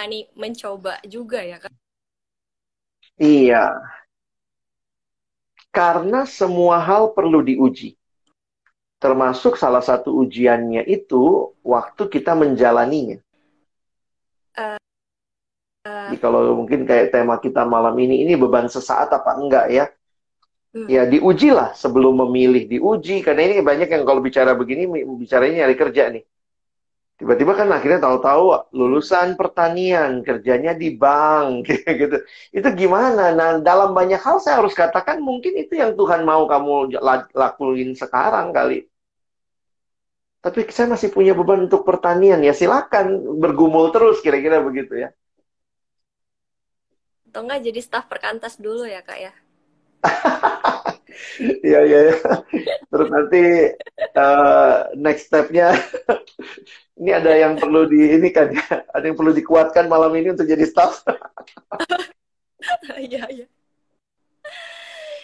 [0.00, 1.72] Ini mencoba juga ya kan?
[3.20, 3.74] Iya.
[5.70, 7.98] Karena semua hal perlu diuji.
[9.00, 13.16] termasuk salah satu ujiannya itu waktu kita menjalaninya.
[14.56, 14.78] Uh,
[15.86, 19.84] uh, Jadi kalau mungkin kayak tema kita malam ini, ini beban sesaat apa enggak ya?
[20.70, 20.86] Hmm.
[20.86, 23.26] Ya diujilah sebelum memilih, diuji.
[23.26, 24.86] Karena ini banyak yang kalau bicara begini,
[25.18, 26.24] bicaranya nyari kerja nih.
[27.20, 31.68] Tiba-tiba kan akhirnya tahu-tahu lulusan pertanian, kerjanya di bank,
[32.00, 32.16] gitu.
[32.48, 33.36] Itu gimana?
[33.36, 36.96] Nah, dalam banyak hal saya harus katakan mungkin itu yang Tuhan mau kamu
[37.36, 38.88] lakuin sekarang kali.
[40.40, 45.12] Tapi saya masih punya beban untuk pertanian, ya silakan bergumul terus, kira-kira begitu ya.
[47.28, 49.32] Atau enggak jadi staf perkantas dulu ya, Kak ya?
[51.40, 52.16] Iya, iya, ya.
[52.88, 53.42] Terus nanti
[54.16, 55.74] uh, next step-nya
[57.00, 60.48] ini ada yang perlu di ini kan ya, ada yang perlu dikuatkan malam ini untuk
[60.48, 61.04] jadi staff.
[63.00, 63.46] Iya, iya.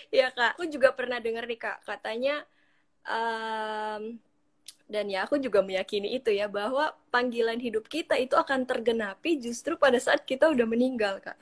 [0.08, 2.40] Iya kak, aku juga pernah dengar nih kak, katanya
[3.04, 4.16] um,
[4.86, 9.74] dan ya aku juga meyakini itu ya bahwa panggilan hidup kita itu akan tergenapi justru
[9.74, 11.38] pada saat kita udah meninggal kak.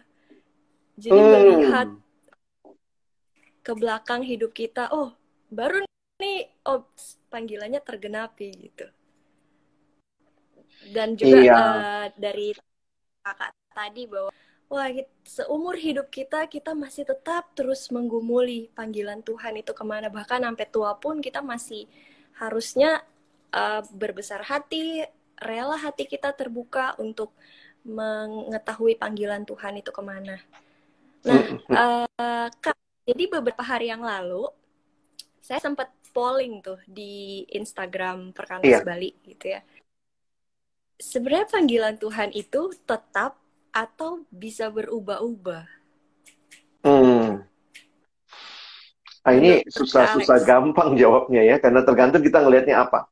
[0.96, 1.33] Jadi hmm.
[1.33, 1.88] melihat
[3.64, 5.12] ke belakang hidup kita, oh
[5.52, 5.85] baru
[6.20, 6.88] nih, oh
[7.28, 8.87] panggilannya tergenapi gitu
[10.92, 11.54] dan juga iya.
[11.57, 12.52] uh, dari
[13.24, 14.30] kakak tadi bahwa
[14.68, 14.88] wah
[15.24, 20.66] seumur hidup kita kita masih tetap terus menggumuli panggilan Tuhan itu ke mana bahkan sampai
[20.68, 21.88] tua pun kita masih
[22.37, 23.00] harusnya
[23.55, 25.07] uh, berbesar hati
[25.38, 27.31] rela hati kita terbuka untuk
[27.87, 30.37] mengetahui panggilan Tuhan itu ke mana.
[31.25, 34.51] Nah, uh, kak, jadi beberapa hari yang lalu
[35.38, 38.85] saya sempat polling tuh di Instagram Perkantas iya.
[38.85, 39.61] Bali gitu ya
[40.99, 43.38] sebenarnya panggilan Tuhan itu tetap
[43.75, 45.67] atau bisa berubah-ubah?
[46.85, 47.43] Hmm.
[49.25, 53.09] Nah, ini susah-susah gampang jawabnya ya, karena tergantung kita ngelihatnya apa.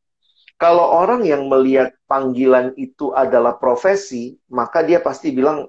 [0.63, 5.67] Kalau orang yang melihat panggilan itu adalah profesi, maka dia pasti bilang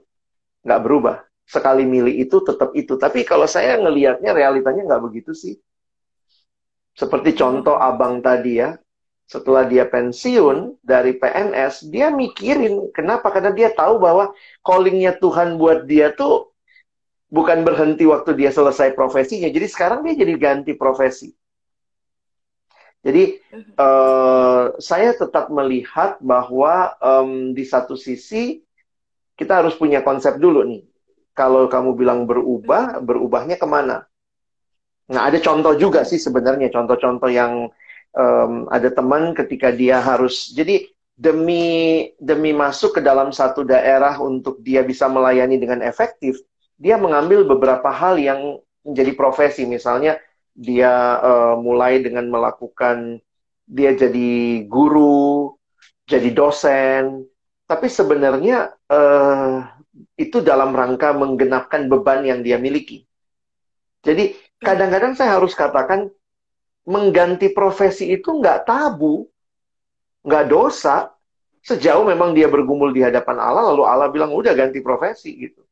[0.62, 1.18] nggak berubah.
[1.50, 2.94] Sekali milih itu tetap itu.
[3.02, 5.58] Tapi kalau saya ngelihatnya realitanya nggak begitu sih.
[6.94, 8.78] Seperti contoh abang tadi ya,
[9.26, 13.34] setelah dia pensiun dari PNS, dia mikirin kenapa?
[13.34, 14.30] Karena dia tahu bahwa
[14.62, 16.54] callingnya Tuhan buat dia tuh
[17.34, 19.50] bukan berhenti waktu dia selesai profesinya.
[19.50, 21.34] Jadi sekarang dia jadi ganti profesi.
[23.04, 23.36] Jadi
[23.76, 28.64] uh, saya tetap melihat bahwa um, di satu sisi
[29.36, 30.88] kita harus punya konsep dulu nih.
[31.36, 34.08] Kalau kamu bilang berubah, berubahnya ke mana?
[35.12, 37.68] Nah ada contoh juga sih sebenarnya contoh-contoh yang
[38.16, 44.64] um, ada teman ketika dia harus jadi demi demi masuk ke dalam satu daerah untuk
[44.64, 46.40] dia bisa melayani dengan efektif,
[46.80, 49.68] dia mengambil beberapa hal yang menjadi profesi.
[49.68, 50.16] Misalnya
[50.54, 53.18] dia uh, mulai dengan melakukan
[53.66, 55.58] dia jadi guru,
[56.06, 57.26] jadi dosen,
[57.66, 59.66] tapi sebenarnya uh,
[60.20, 63.08] itu dalam rangka menggenapkan beban yang dia miliki.
[64.04, 66.12] Jadi kadang-kadang saya harus katakan
[66.84, 69.26] mengganti profesi itu nggak tabu,
[70.28, 71.16] nggak dosa,
[71.64, 75.63] sejauh memang dia bergumul di hadapan Allah, lalu Allah bilang udah ganti profesi gitu.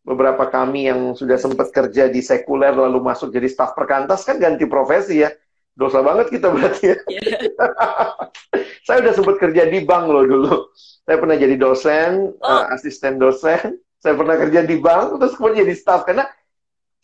[0.00, 4.64] Beberapa kami yang sudah sempat kerja di sekuler lalu masuk jadi staf perkantas kan ganti
[4.64, 5.30] profesi ya.
[5.76, 6.98] Dosa banget kita berarti ya.
[7.08, 7.40] Yeah.
[8.86, 10.54] saya udah sempat kerja di bank loh dulu.
[11.04, 12.46] Saya pernah jadi dosen, oh.
[12.48, 13.78] uh, asisten dosen.
[14.00, 16.08] Saya pernah kerja di bank, terus kemudian jadi staf.
[16.08, 16.24] Karena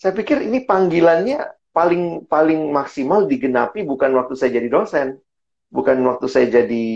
[0.00, 1.40] saya pikir ini panggilannya
[1.76, 5.20] paling paling maksimal digenapi bukan waktu saya jadi dosen,
[5.68, 6.88] bukan waktu saya jadi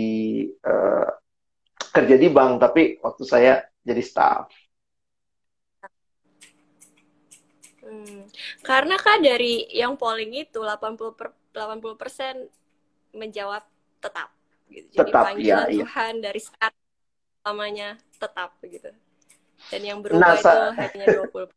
[0.65, 1.09] uh,
[1.93, 4.49] kerja di bank, tapi waktu saya jadi staff.
[7.85, 8.30] Hmm.
[8.61, 12.33] Karena kan dari yang polling itu 80 per, 80 persen
[13.15, 13.63] menjawab
[13.99, 14.29] tetap.
[14.71, 14.87] Gitu.
[14.95, 16.21] Jadi tetap, panggilan ya, Tuhan ya.
[16.31, 16.81] dari sekarang
[17.43, 18.89] lamanya tetap begitu.
[19.69, 21.51] Dan yang berubah nah, itu hanya 20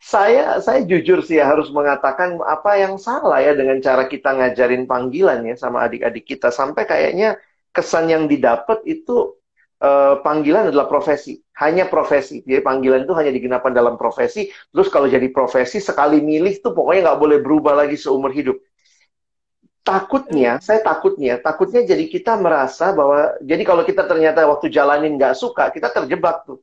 [0.00, 4.88] saya saya jujur sih ya harus mengatakan apa yang salah ya dengan cara kita ngajarin
[4.88, 7.36] panggilan ya sama adik-adik kita sampai kayaknya
[7.76, 9.36] kesan yang didapat itu
[9.80, 11.40] uh, panggilan adalah profesi.
[11.60, 12.40] Hanya profesi.
[12.44, 14.48] Jadi panggilan itu hanya digunakan dalam profesi.
[14.72, 18.60] Terus kalau jadi profesi sekali milih tuh pokoknya nggak boleh berubah lagi seumur hidup.
[19.80, 25.32] Takutnya saya takutnya takutnya jadi kita merasa bahwa jadi kalau kita ternyata waktu jalanin nggak
[25.32, 26.60] suka kita terjebak tuh.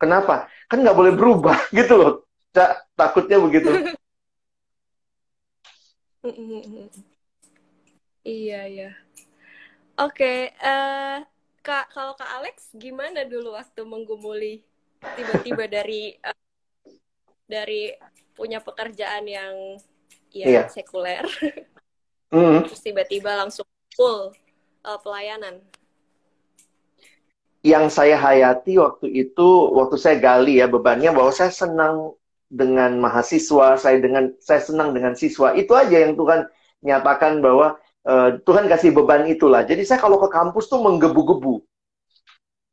[0.00, 0.48] Kenapa?
[0.66, 2.12] Kan nggak boleh berubah gitu loh.
[2.56, 3.68] Cak, takutnya begitu.
[8.24, 8.90] iya, iya.
[9.98, 11.26] Oke, uh,
[11.68, 14.64] Kak, kalau Kak Alex gimana dulu waktu menggumuli
[15.04, 16.40] tiba-tiba dari uh,
[17.44, 17.92] dari
[18.32, 19.76] punya pekerjaan yang
[20.32, 20.64] ya iya.
[20.72, 21.28] sekuler
[22.28, 22.60] Hmm.
[22.60, 23.64] terus tiba-tiba langsung
[23.96, 24.36] full
[24.84, 25.64] uh, pelayanan?
[27.64, 32.12] Yang saya hayati waktu itu, waktu saya gali ya bebannya bahwa saya senang
[32.52, 35.56] dengan mahasiswa, saya dengan saya senang dengan siswa.
[35.56, 36.46] Itu aja yang Tuhan
[36.84, 39.62] nyatakan bahwa uh, Tuhan kasih beban itulah.
[39.68, 41.60] Jadi saya kalau ke kampus tuh menggebu-gebu.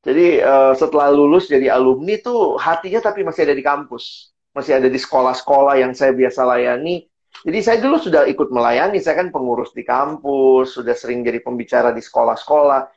[0.06, 4.86] Jadi uh, setelah lulus jadi alumni tuh hatinya tapi masih ada di kampus, masih ada
[4.86, 7.10] di sekolah-sekolah yang saya biasa layani.
[7.44, 11.92] Jadi saya dulu sudah ikut melayani, saya kan pengurus di kampus, sudah sering jadi pembicara
[11.92, 12.88] di sekolah-sekolah.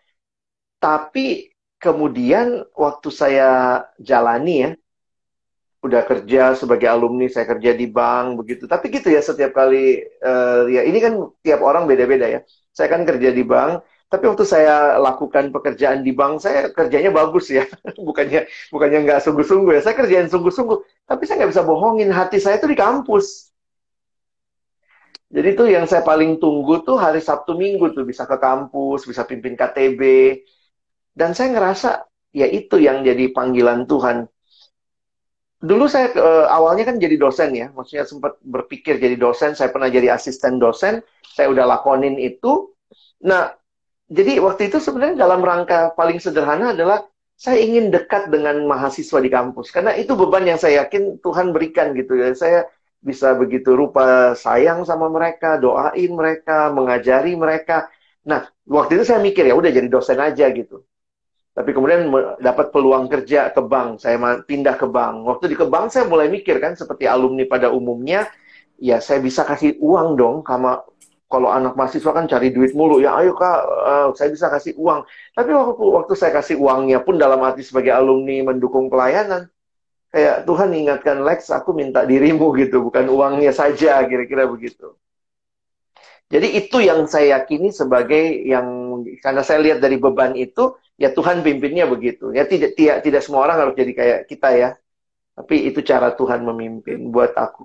[0.79, 4.70] Tapi kemudian waktu saya jalani ya,
[5.79, 8.67] udah kerja sebagai alumni, saya kerja di bank begitu.
[8.67, 11.14] Tapi gitu ya setiap kali uh, ya ini kan
[11.45, 12.41] tiap orang beda-beda ya.
[12.75, 17.53] Saya kan kerja di bank, tapi waktu saya lakukan pekerjaan di bank, saya kerjanya bagus
[17.53, 17.69] ya.
[18.09, 19.81] bukannya bukannya nggak sungguh-sungguh ya.
[19.85, 20.79] Saya kerjaan sungguh-sungguh.
[21.05, 23.53] Tapi saya nggak bisa bohongin, hati saya itu di kampus.
[25.29, 29.29] Jadi itu yang saya paling tunggu tuh hari Sabtu Minggu tuh bisa ke kampus, bisa
[29.29, 30.01] pimpin KTB.
[31.12, 34.25] Dan saya ngerasa ya itu yang jadi panggilan Tuhan.
[35.59, 39.90] Dulu saya uh, awalnya kan jadi dosen ya, maksudnya sempat berpikir jadi dosen, saya pernah
[39.90, 41.03] jadi asisten dosen,
[41.35, 42.71] saya udah lakonin itu.
[43.27, 43.51] Nah,
[44.07, 47.05] jadi waktu itu sebenarnya dalam rangka paling sederhana adalah
[47.37, 51.92] saya ingin dekat dengan mahasiswa di kampus karena itu beban yang saya yakin Tuhan berikan
[51.92, 52.33] gitu ya.
[52.33, 57.87] Saya bisa begitu rupa sayang sama mereka, doain mereka, mengajari mereka.
[58.27, 60.88] Nah, waktu itu saya mikir ya udah jadi dosen aja gitu.
[61.59, 62.07] Tapi kemudian
[62.38, 64.14] dapat peluang kerja ke bank, saya
[64.47, 65.27] pindah ke bank.
[65.27, 68.31] Waktu di ke bank saya mulai mikir kan seperti alumni pada umumnya,
[68.79, 70.87] ya saya bisa kasih uang dong sama
[71.27, 73.03] kalau anak mahasiswa kan cari duit mulu.
[73.03, 75.03] Ya ayo kak uh, saya bisa kasih uang.
[75.35, 79.51] Tapi waktu waktu saya kasih uangnya pun dalam arti sebagai alumni mendukung pelayanan
[80.14, 82.87] kayak Tuhan ingatkan Lex aku minta dirimu gitu.
[82.87, 84.94] Bukan uangnya saja kira-kira begitu.
[86.29, 91.46] Jadi itu yang saya yakini sebagai yang karena saya lihat dari beban itu ya Tuhan
[91.46, 92.34] pimpinnya begitu.
[92.34, 94.70] Ya tidak tidak tidak semua orang harus jadi kayak kita ya.
[95.38, 97.62] Tapi itu cara Tuhan memimpin buat aku.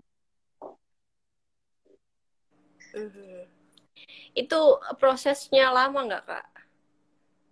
[4.37, 6.45] Itu prosesnya lama nggak, Kak?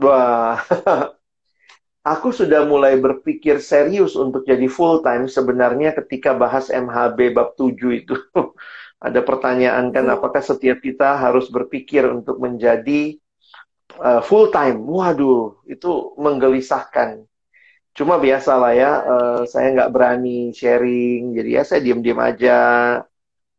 [0.02, 0.58] Wah,
[2.14, 8.02] aku sudah mulai berpikir serius untuk jadi full time sebenarnya ketika bahas MHB bab 7
[8.02, 8.18] itu.
[9.02, 13.18] Ada pertanyaan kan apakah setiap kita harus berpikir untuk menjadi
[14.02, 14.82] uh, full time?
[14.90, 17.24] Waduh, itu menggelisahkan.
[17.94, 22.60] Cuma biasalah ya, uh, saya nggak berani sharing, jadi ya saya diam-diam aja.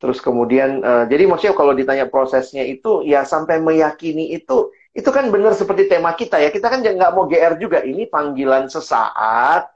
[0.02, 5.30] Terus kemudian, uh, jadi maksudnya kalau ditanya prosesnya itu, ya sampai meyakini itu, itu kan
[5.30, 6.50] benar seperti tema kita ya.
[6.50, 7.86] Kita kan nggak mau GR juga.
[7.86, 9.70] Ini panggilan sesaat,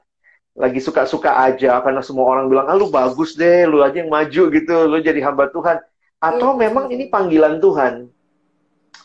[0.57, 4.43] lagi suka-suka aja, karena semua orang bilang, ah lu bagus deh, lu aja yang maju
[4.49, 5.77] gitu, lu jadi hamba Tuhan.
[6.17, 6.59] Atau iya.
[6.65, 8.09] memang ini panggilan Tuhan.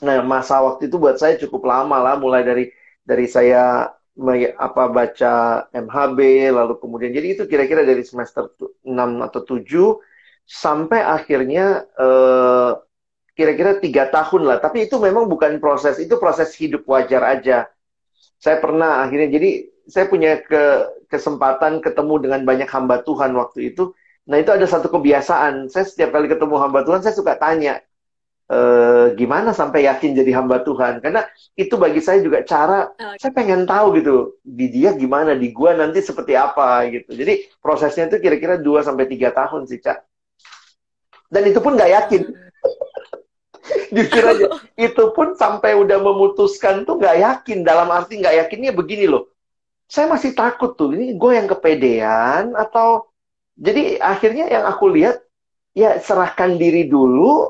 [0.02, 2.64] Nah, masa waktu itu buat saya cukup lama lah, mulai dari
[3.06, 3.86] dari saya
[4.58, 5.32] apa baca
[5.72, 8.52] MHB, lalu kemudian, jadi itu kira-kira dari semester
[8.84, 10.02] 6 atau 7,
[10.44, 12.70] sampai akhirnya eh,
[13.38, 14.58] kira-kira tiga tahun lah.
[14.60, 17.70] Tapi itu memang bukan proses, itu proses hidup wajar aja.
[18.42, 19.50] Saya pernah akhirnya, jadi
[19.86, 20.62] saya punya ke,
[21.10, 23.94] kesempatan ketemu dengan banyak hamba Tuhan waktu itu.
[24.28, 25.70] Nah itu ada satu kebiasaan.
[25.72, 27.78] Saya setiap kali ketemu hamba Tuhan, saya suka tanya,
[28.52, 28.60] e,
[29.16, 31.00] gimana sampai yakin jadi hamba Tuhan?
[31.00, 31.24] Karena
[31.56, 33.16] itu bagi saya juga cara, okay.
[33.16, 37.16] saya pengen tahu gitu, di dia gimana, di gua nanti seperti apa gitu.
[37.16, 40.12] Jadi prosesnya itu kira-kira 2 sampai tiga tahun sih, Cak
[41.32, 42.22] dan itu pun nggak yakin
[43.96, 44.46] jujur aja
[44.92, 49.32] itu pun sampai udah memutuskan tuh nggak yakin dalam arti nggak yakinnya begini loh
[49.88, 53.08] saya masih takut tuh ini gue yang kepedean atau
[53.56, 55.24] jadi akhirnya yang aku lihat
[55.72, 57.48] ya serahkan diri dulu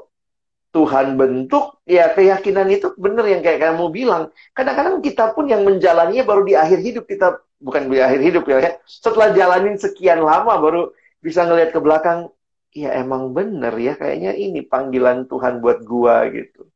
[0.73, 6.25] Tuhan bentuk ya keyakinan itu bener yang kayak kamu bilang kadang-kadang kita pun yang menjalaninya
[6.25, 10.57] baru di akhir hidup kita bukan di akhir hidup ya, ya setelah jalanin sekian lama
[10.57, 10.89] baru
[11.21, 12.33] bisa ngelihat ke belakang
[12.73, 16.67] ya emang bener ya kayaknya ini panggilan Tuhan buat gua gitu.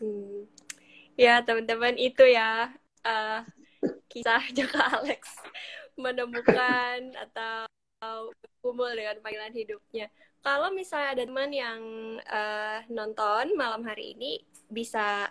[0.00, 0.48] Hmm.
[1.16, 2.72] Ya teman-teman itu ya
[3.04, 3.40] uh,
[4.08, 5.36] kisah Jaka Alex
[5.96, 7.68] menemukan atau
[8.60, 10.08] kumpul dengan panggilan hidupnya.
[10.46, 11.80] Kalau misalnya ada teman yang
[12.22, 14.38] uh, nonton malam hari ini
[14.70, 15.26] bisa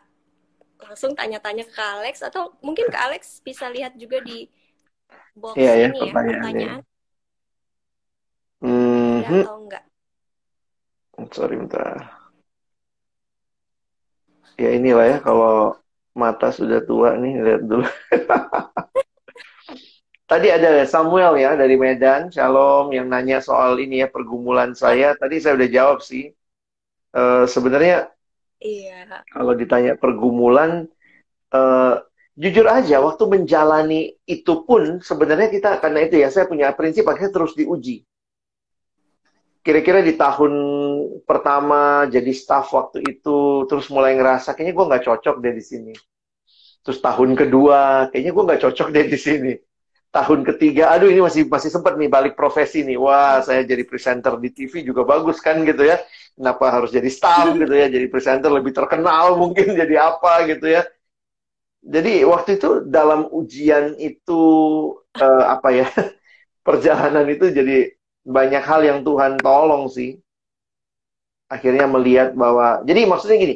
[0.76, 4.52] langsung tanya-tanya ke Alex atau mungkin ke Alex bisa lihat juga di
[5.32, 6.82] box yeah, ini ya pertanyaan.
[8.60, 9.44] Mm-hmm.
[9.48, 9.84] atau enggak?
[11.32, 11.96] Sorry bentar.
[14.60, 15.80] Ya inilah ya kalau
[16.12, 17.88] mata sudah tua nih lihat dulu.
[20.36, 25.16] Tadi ada Samuel ya dari Medan, Shalom yang nanya soal ini ya pergumulan saya.
[25.16, 26.28] Tadi saya udah jawab sih.
[27.16, 28.12] Uh, sebenarnya
[28.60, 29.24] iya.
[29.32, 30.92] kalau ditanya pergumulan,
[31.56, 32.04] uh,
[32.36, 37.32] jujur aja waktu menjalani itu pun sebenarnya kita karena itu ya saya punya prinsip akhirnya
[37.32, 38.04] terus diuji.
[39.64, 40.52] Kira-kira di tahun
[41.24, 45.94] pertama jadi staff waktu itu terus mulai ngerasa kayaknya gue nggak cocok deh di sini.
[46.84, 49.56] Terus tahun kedua kayaknya gue nggak cocok deh di sini
[50.16, 52.96] tahun ketiga, aduh ini masih masih sempat nih balik profesi nih.
[52.96, 56.00] Wah, saya jadi presenter di TV juga bagus kan gitu ya.
[56.40, 60.88] Kenapa harus jadi staff gitu ya, jadi presenter lebih terkenal mungkin jadi apa gitu ya.
[61.86, 64.42] Jadi waktu itu dalam ujian itu
[65.20, 65.88] uh, apa ya?
[66.66, 67.94] perjalanan itu jadi
[68.26, 70.16] banyak hal yang Tuhan tolong sih.
[71.52, 73.56] Akhirnya melihat bahwa jadi maksudnya gini,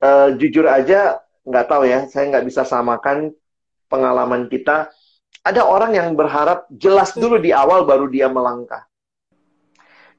[0.00, 3.30] uh, jujur aja nggak tahu ya, saya nggak bisa samakan
[3.92, 4.88] pengalaman kita
[5.42, 8.86] ada orang yang berharap jelas dulu di awal baru dia melangkah.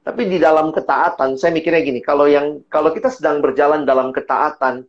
[0.04, 4.84] Tapi di dalam ketaatan, saya mikirnya gini, kalau yang kalau kita sedang berjalan dalam ketaatan,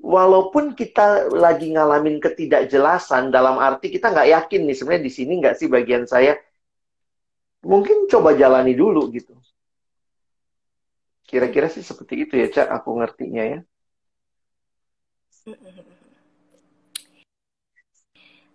[0.00, 5.56] walaupun kita lagi ngalamin ketidakjelasan, dalam arti kita nggak yakin nih sebenarnya di sini nggak
[5.60, 6.40] sih bagian saya,
[7.60, 9.36] mungkin coba jalani dulu gitu.
[11.28, 13.60] Kira-kira sih seperti itu ya, Cak, aku ngertinya ya.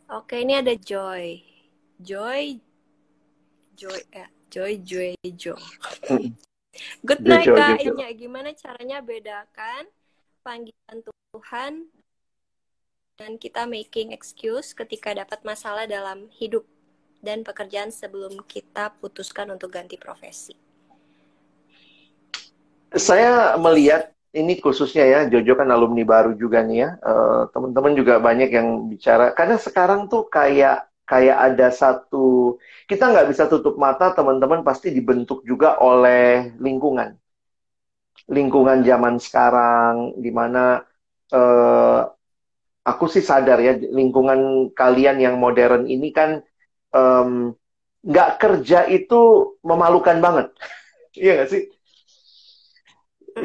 [0.10, 1.38] Oke, ini ada Joy.
[2.01, 2.57] Joy,
[3.78, 5.53] Joy, ya, Joy, Joy, Jo.
[7.05, 8.10] Good night, Kak Inya.
[8.18, 9.86] Gimana caranya bedakan
[10.41, 11.93] panggilan Tuhan
[13.22, 16.66] dan kita making excuse ketika dapat masalah dalam hidup
[17.22, 20.57] dan pekerjaan sebelum kita putuskan untuk ganti profesi?
[22.97, 26.89] Saya melihat ini khususnya ya Jojo kan alumni baru juga nih ya.
[27.01, 29.34] Uh, teman-teman juga banyak yang bicara.
[29.38, 35.41] Karena sekarang tuh kayak kayak ada satu kita nggak bisa tutup mata teman-teman pasti dibentuk
[35.41, 37.17] juga oleh lingkungan.
[38.30, 40.86] Lingkungan zaman sekarang di mana
[41.34, 41.99] uh,
[42.86, 46.41] aku sih sadar ya lingkungan kalian yang modern ini kan
[48.05, 49.15] nggak um, kerja itu
[49.65, 50.47] memalukan banget.
[51.19, 51.61] Iya nggak sih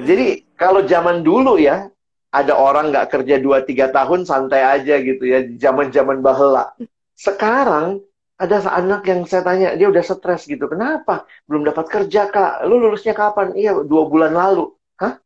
[0.03, 1.91] jadi kalau zaman dulu ya,
[2.35, 6.75] ada orang nggak kerja 2-3 tahun santai aja gitu ya, zaman-zaman bahela.
[7.15, 8.03] Sekarang
[8.35, 10.67] ada anak yang saya tanya, dia udah stres gitu.
[10.67, 11.23] Kenapa?
[11.47, 12.67] Belum dapat kerja kak.
[12.67, 13.55] Lu lulusnya kapan?
[13.55, 14.75] Iya, dua bulan lalu.
[14.99, 15.23] Hah?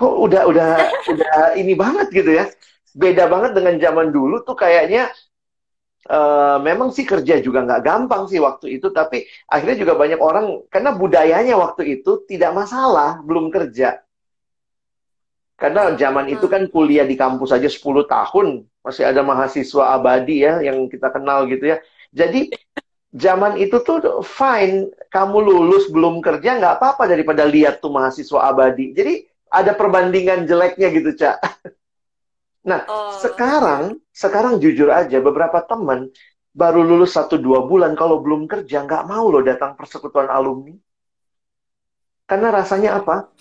[0.00, 0.70] Kok udah udah
[1.12, 2.48] udah ini banget gitu ya?
[2.96, 5.12] Beda banget dengan zaman dulu tuh kayaknya
[6.02, 10.66] Uh, memang sih kerja juga nggak gampang sih waktu itu, tapi akhirnya juga banyak orang
[10.66, 14.02] karena budayanya waktu itu tidak masalah belum kerja.
[15.54, 20.58] Karena zaman itu kan kuliah di kampus aja 10 tahun, masih ada mahasiswa abadi ya
[20.58, 21.78] yang kita kenal gitu ya.
[22.10, 22.50] Jadi
[23.14, 28.90] zaman itu tuh fine, kamu lulus belum kerja nggak apa-apa daripada lihat tuh mahasiswa abadi.
[28.90, 29.22] Jadi
[29.54, 31.38] ada perbandingan jeleknya gitu, Cak.
[32.62, 33.18] Nah, oh.
[33.18, 36.10] sekarang, sekarang jujur aja, beberapa teman
[36.54, 40.76] baru lulus satu dua bulan, kalau belum kerja, nggak mau loh datang persekutuan alumni.
[42.28, 43.32] Karena rasanya apa?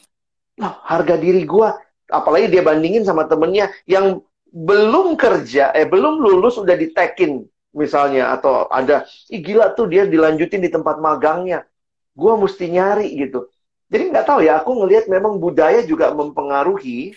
[0.58, 1.70] Loh, harga diri gue,
[2.10, 8.68] apalagi dia bandingin sama temennya yang belum kerja, eh belum lulus udah ditekin misalnya, atau
[8.68, 11.64] ada, ih gila tuh dia dilanjutin di tempat magangnya.
[12.12, 13.48] Gue mesti nyari gitu.
[13.92, 17.16] Jadi nggak tahu ya, aku ngelihat memang budaya juga mempengaruhi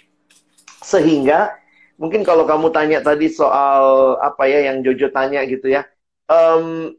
[0.83, 1.55] sehingga
[1.97, 5.87] mungkin kalau kamu tanya tadi soal apa ya yang Jojo tanya gitu ya,
[6.29, 6.95] um,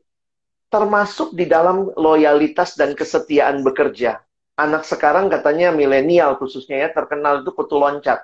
[0.71, 4.19] termasuk di dalam loyalitas dan kesetiaan bekerja.
[4.55, 8.23] Anak sekarang katanya milenial khususnya ya terkenal itu kutu loncat.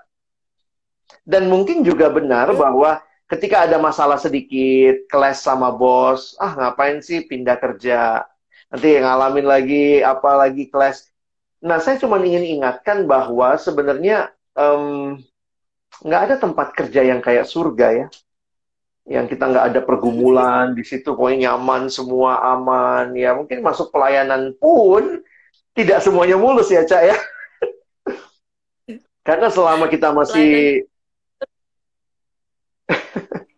[1.27, 7.27] Dan mungkin juga benar bahwa ketika ada masalah sedikit, kelas sama bos, ah ngapain sih
[7.27, 8.27] pindah kerja,
[8.71, 11.11] nanti ngalamin lagi apa lagi kelas.
[11.61, 15.19] Nah saya cuma ingin ingatkan bahwa sebenarnya um,
[16.01, 18.07] nggak ada tempat kerja yang kayak surga ya.
[19.05, 23.13] Yang kita nggak ada pergumulan di situ pokoknya nyaman semua aman.
[23.17, 25.21] Ya mungkin masuk pelayanan pun
[25.73, 27.17] tidak semuanya mulus ya cak ya.
[29.21, 30.85] Karena selama kita masih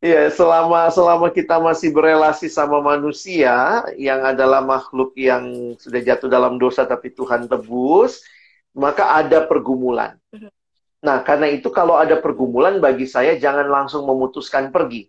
[0.00, 6.56] Ya, selama selama kita masih berelasi sama manusia yang adalah makhluk yang sudah jatuh dalam
[6.56, 8.24] dosa tapi Tuhan tebus,
[8.72, 10.16] maka ada pergumulan.
[11.00, 15.08] Nah, karena itu kalau ada pergumulan bagi saya jangan langsung memutuskan pergi.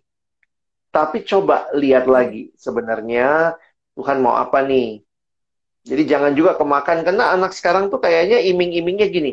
[0.92, 3.56] Tapi coba lihat lagi sebenarnya
[3.96, 5.00] Tuhan mau apa nih.
[5.82, 9.32] Jadi jangan juga kemakan karena anak sekarang tuh kayaknya iming-imingnya gini.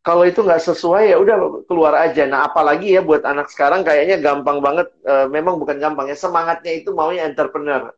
[0.00, 2.24] Kalau itu nggak sesuai ya udah keluar aja.
[2.24, 4.88] Nah apalagi ya buat anak sekarang kayaknya gampang banget.
[5.04, 7.92] E, memang bukan gampang ya semangatnya itu maunya entrepreneur.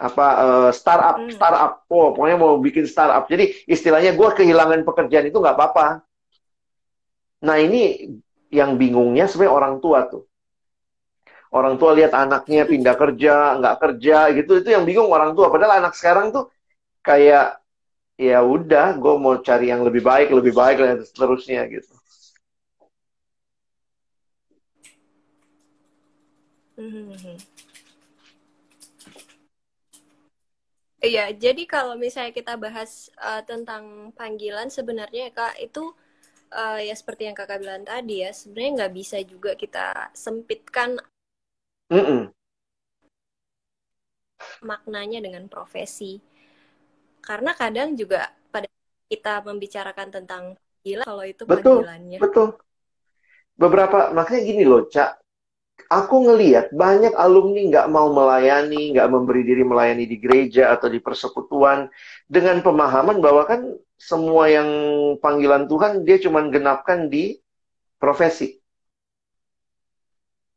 [0.00, 1.36] apa uh, startup, hmm.
[1.36, 1.84] startup.
[1.92, 3.28] Oh, pokoknya mau bikin startup.
[3.28, 6.00] Jadi istilahnya gue kehilangan pekerjaan itu nggak apa-apa.
[7.42, 8.06] Nah ini
[8.48, 10.24] yang bingungnya sebenarnya orang tua tuh.
[11.52, 15.52] Orang tua lihat anaknya pindah kerja, nggak kerja gitu, itu yang bingung orang tua.
[15.52, 16.48] Padahal anak sekarang tuh
[17.04, 17.60] kayak
[18.16, 21.92] ya udah, gue mau cari yang lebih baik, lebih baik dan seterusnya gitu.
[31.02, 35.92] Iya, jadi kalau misalnya kita bahas uh, tentang panggilan sebenarnya kak itu
[36.52, 41.00] uh, ya seperti yang kakak bilang tadi ya sebenarnya nggak bisa juga kita sempitkan
[41.88, 42.22] mm -mm.
[44.62, 46.20] maknanya dengan profesi.
[47.22, 48.66] Karena kadang juga pada
[49.06, 52.18] kita membicarakan tentang panggilan kalau itu betul, panggilannya.
[52.18, 52.48] betul.
[53.54, 55.22] Beberapa makanya gini loh cak
[55.92, 60.98] aku ngeliat banyak alumni nggak mau melayani, nggak memberi diri melayani di gereja atau di
[61.04, 61.92] persekutuan
[62.24, 63.60] dengan pemahaman bahwa kan
[64.02, 64.68] semua yang
[65.22, 67.38] panggilan Tuhan dia cuma genapkan di
[68.02, 68.58] profesi.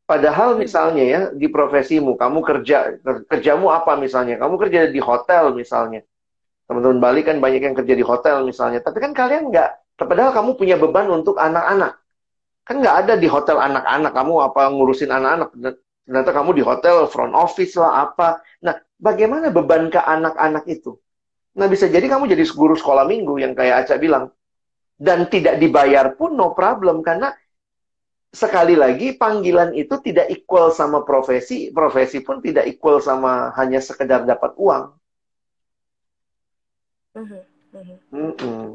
[0.06, 0.58] Padahal hmm.
[0.62, 2.98] misalnya ya di profesimu, kamu kerja
[3.30, 4.38] kerjamu apa misalnya?
[4.42, 6.02] Kamu kerja di hotel misalnya.
[6.66, 8.82] Teman-teman Bali kan banyak yang kerja di hotel misalnya.
[8.82, 12.02] Tapi kan kalian nggak, padahal kamu punya beban untuk anak-anak
[12.66, 15.54] Kan nggak ada di hotel anak-anak, kamu apa ngurusin anak-anak.
[16.02, 18.42] Ternyata kamu di hotel, front office lah, apa.
[18.66, 20.98] Nah, bagaimana beban ke anak-anak itu?
[21.56, 24.28] Nah, bisa jadi kamu jadi guru sekolah minggu yang kayak Aca bilang.
[24.96, 27.32] Dan tidak dibayar pun no problem, karena
[28.32, 34.24] sekali lagi panggilan itu tidak equal sama profesi, profesi pun tidak equal sama hanya sekedar
[34.24, 34.84] dapat uang.
[37.16, 37.42] Mm -hmm.
[38.12, 38.68] Mm -hmm.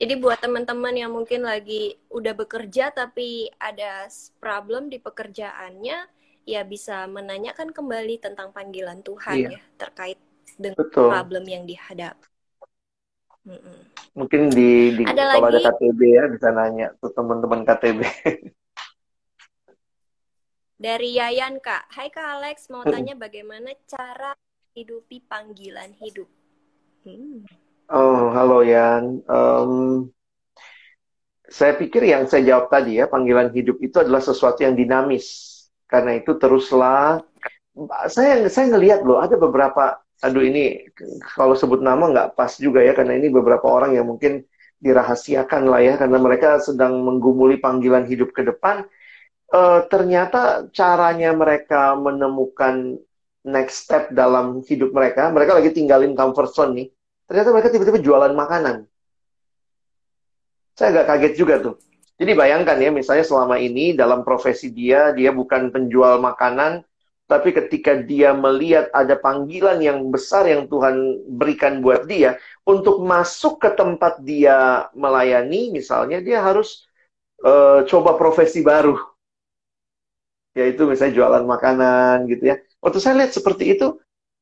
[0.00, 4.08] Jadi buat teman-teman yang mungkin lagi udah bekerja tapi ada
[4.40, 5.98] problem di pekerjaannya,
[6.48, 9.50] ya bisa menanyakan kembali tentang panggilan Tuhan iya.
[9.54, 10.18] ya terkait
[10.60, 11.08] dengan Betul.
[11.08, 12.20] problem yang dihadap.
[13.48, 13.78] Mm -mm.
[14.12, 15.64] Mungkin di, di ada kalau lagi?
[15.64, 18.00] ada KTB ya bisa nanya tuh teman-teman KTB.
[20.80, 24.32] Dari Yayan kak, Hai kak Alex mau tanya bagaimana cara
[24.72, 26.24] hidupi panggilan hidup.
[27.04, 27.44] Hmm.
[27.92, 29.20] Oh, halo Yan.
[29.28, 30.08] Um,
[31.50, 35.58] saya pikir yang saya jawab tadi ya, panggilan hidup itu adalah sesuatu yang dinamis.
[35.90, 37.20] Karena itu teruslah,
[38.08, 40.92] saya saya ngelihat loh, ada beberapa, aduh ini
[41.36, 44.44] kalau sebut nama nggak pas juga ya, karena ini beberapa orang yang mungkin
[44.80, 48.84] dirahasiakan lah ya, karena mereka sedang menggumuli panggilan hidup ke depan.
[49.50, 53.02] Uh, ternyata caranya mereka menemukan
[53.42, 56.88] next step dalam hidup mereka, mereka lagi tinggalin comfort zone nih
[57.30, 58.90] Ternyata mereka tiba-tiba jualan makanan.
[60.74, 61.78] Saya agak kaget juga tuh.
[62.18, 66.82] Jadi bayangkan ya, misalnya selama ini dalam profesi dia, dia bukan penjual makanan,
[67.30, 73.62] tapi ketika dia melihat ada panggilan yang besar yang Tuhan berikan buat dia, untuk masuk
[73.62, 76.90] ke tempat dia melayani, misalnya dia harus
[77.46, 78.98] uh, coba profesi baru.
[80.58, 82.58] Yaitu misalnya jualan makanan gitu ya.
[82.82, 83.94] Waktu saya lihat seperti itu,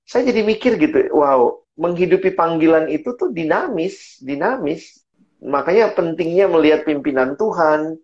[0.09, 5.05] saya jadi mikir gitu, wow, menghidupi panggilan itu tuh dinamis, dinamis.
[5.45, 8.01] Makanya pentingnya melihat pimpinan Tuhan.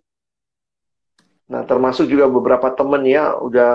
[1.49, 3.73] Nah, termasuk juga beberapa temen ya, udah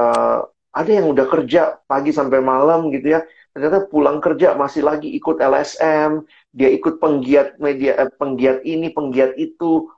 [0.70, 3.22] ada yang udah kerja pagi sampai malam gitu ya.
[3.50, 9.34] Ternyata pulang kerja masih lagi ikut LSM, dia ikut penggiat media, eh, penggiat ini, penggiat
[9.42, 9.90] itu.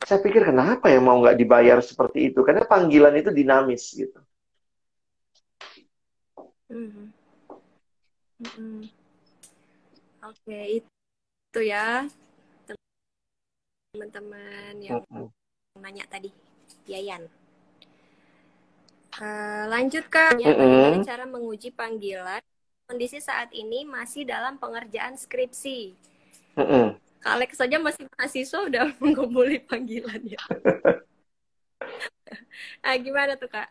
[0.00, 2.40] Saya pikir kenapa ya mau nggak dibayar seperti itu?
[2.46, 4.20] Karena panggilan itu dinamis gitu.
[6.70, 7.06] Mm -hmm.
[8.40, 8.78] Mm -hmm.
[10.20, 12.06] Oke, itu ya
[13.90, 15.26] teman-teman yang uh
[15.80, 16.28] nanya tadi,
[16.84, 17.24] Yayan.
[19.18, 22.38] Uh, lanjut kak, ya, bagaimana cara menguji panggilan?
[22.86, 25.98] Kondisi saat ini masih dalam pengerjaan skripsi.
[26.54, 26.86] Uh -uh.
[27.20, 30.40] Kak Alex saja masih mahasiswa udah mengumpuli panggilan ya.
[32.80, 33.68] nah, gimana tuh kak?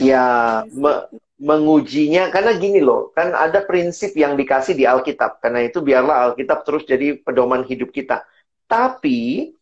[0.00, 1.08] Ya, me
[1.42, 5.42] mengujinya karena gini loh, kan ada prinsip yang dikasih di Alkitab.
[5.42, 8.22] Karena itu biarlah Alkitab terus jadi pedoman hidup kita.
[8.70, 9.52] Tapi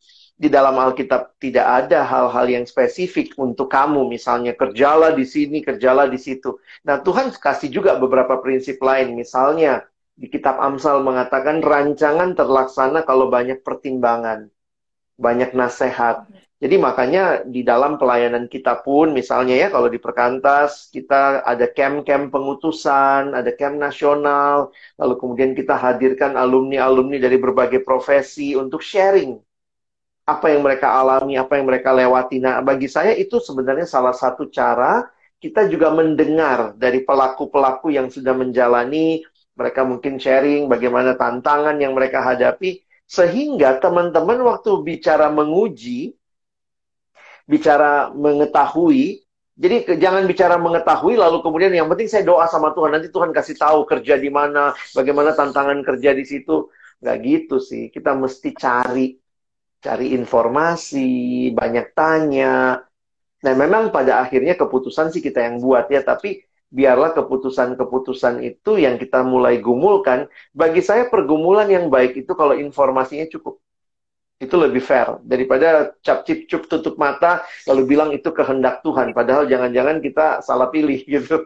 [0.40, 6.08] di dalam Alkitab tidak ada hal-hal yang spesifik untuk kamu, misalnya kerjalah di sini, kerjalah
[6.08, 6.56] di situ.
[6.80, 9.84] Nah, Tuhan kasih juga beberapa prinsip lain, misalnya
[10.16, 14.48] di kitab Amsal mengatakan rancangan terlaksana kalau banyak pertimbangan,
[15.20, 16.24] banyak nasihat.
[16.56, 22.32] Jadi makanya di dalam pelayanan kita pun, misalnya ya kalau di Perkantas, kita ada camp-camp
[22.32, 29.49] pengutusan, ada camp nasional, lalu kemudian kita hadirkan alumni-alumni dari berbagai profesi untuk sharing
[30.30, 32.38] apa yang mereka alami, apa yang mereka lewati.
[32.38, 35.02] Nah, bagi saya itu sebenarnya salah satu cara
[35.40, 39.24] kita juga mendengar dari pelaku-pelaku yang sudah menjalani,
[39.56, 46.12] mereka mungkin sharing bagaimana tantangan yang mereka hadapi, sehingga teman-teman waktu bicara menguji,
[47.48, 49.24] bicara mengetahui,
[49.60, 53.60] jadi jangan bicara mengetahui lalu kemudian yang penting saya doa sama Tuhan nanti Tuhan kasih
[53.60, 56.72] tahu kerja di mana, bagaimana tantangan kerja di situ.
[57.00, 57.88] Nggak gitu sih.
[57.92, 59.19] Kita mesti cari
[59.80, 62.84] cari informasi, banyak tanya.
[63.40, 69.00] Nah, memang pada akhirnya keputusan sih kita yang buat ya, tapi biarlah keputusan-keputusan itu yang
[69.00, 70.28] kita mulai gumulkan.
[70.52, 73.58] Bagi saya pergumulan yang baik itu kalau informasinya cukup.
[74.40, 79.12] Itu lebih fair daripada cap cip cup tutup mata lalu bilang itu kehendak Tuhan.
[79.12, 81.44] Padahal jangan-jangan kita salah pilih gitu.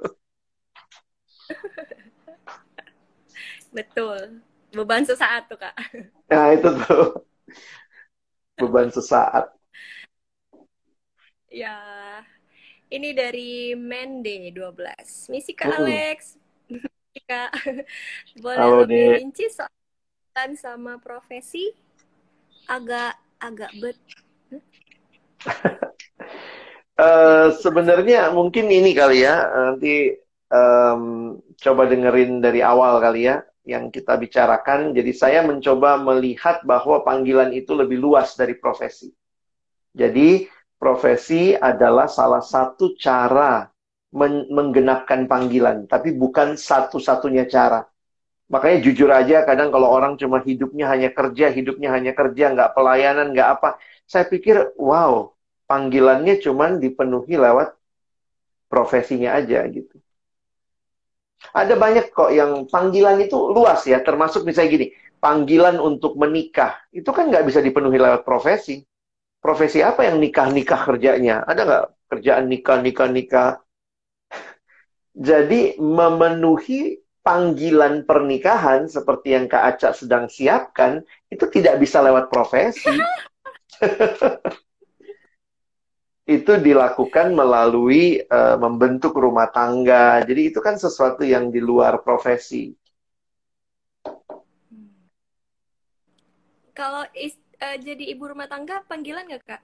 [3.75, 4.39] Betul.
[4.75, 5.75] Beban sesaat tuh, Kak.
[6.31, 7.27] Nah, itu tuh.
[8.59, 9.51] Beban sesaat.
[11.51, 11.79] Ya.
[12.91, 15.33] Ini dari Mende 12.
[15.33, 15.79] Misi Kak uh.
[15.83, 16.39] Alex.
[17.27, 17.51] Kak.
[18.43, 21.71] Boleh Halo, lebih rinci soal sama profesi
[22.67, 23.95] agak agak bet
[26.99, 30.17] uh, sebenarnya mungkin ini kali ya nanti
[30.51, 34.93] um, coba dengerin dari awal kali ya yang kita bicarakan.
[34.93, 39.11] Jadi saya mencoba melihat bahwa panggilan itu lebih luas dari profesi.
[39.97, 40.47] Jadi
[40.77, 43.65] profesi adalah salah satu cara
[44.15, 47.83] men menggenapkan panggilan, tapi bukan satu-satunya cara.
[48.53, 53.33] Makanya jujur aja kadang kalau orang cuma hidupnya hanya kerja, hidupnya hanya kerja, nggak pelayanan,
[53.35, 53.81] nggak apa.
[54.05, 55.33] Saya pikir, wow,
[55.67, 57.75] panggilannya cuma dipenuhi lewat
[58.69, 59.94] profesinya aja gitu.
[61.53, 64.87] Ada banyak kok yang panggilan itu luas ya, termasuk misalnya gini,
[65.21, 68.81] panggilan untuk menikah, itu kan nggak bisa dipenuhi lewat profesi.
[69.41, 71.45] Profesi apa yang nikah-nikah kerjanya?
[71.45, 73.51] Ada nggak kerjaan nikah, nikah, nikah?
[75.15, 81.01] Jadi memenuhi panggilan pernikahan seperti yang Kak Aca sedang siapkan
[81.33, 82.93] itu tidak bisa lewat profesi.
[86.25, 90.25] itu dilakukan melalui uh, membentuk rumah tangga.
[90.25, 92.73] Jadi itu kan sesuatu yang di luar profesi.
[96.73, 99.61] Kalau is, uh, jadi ibu rumah tangga panggilan nggak kak?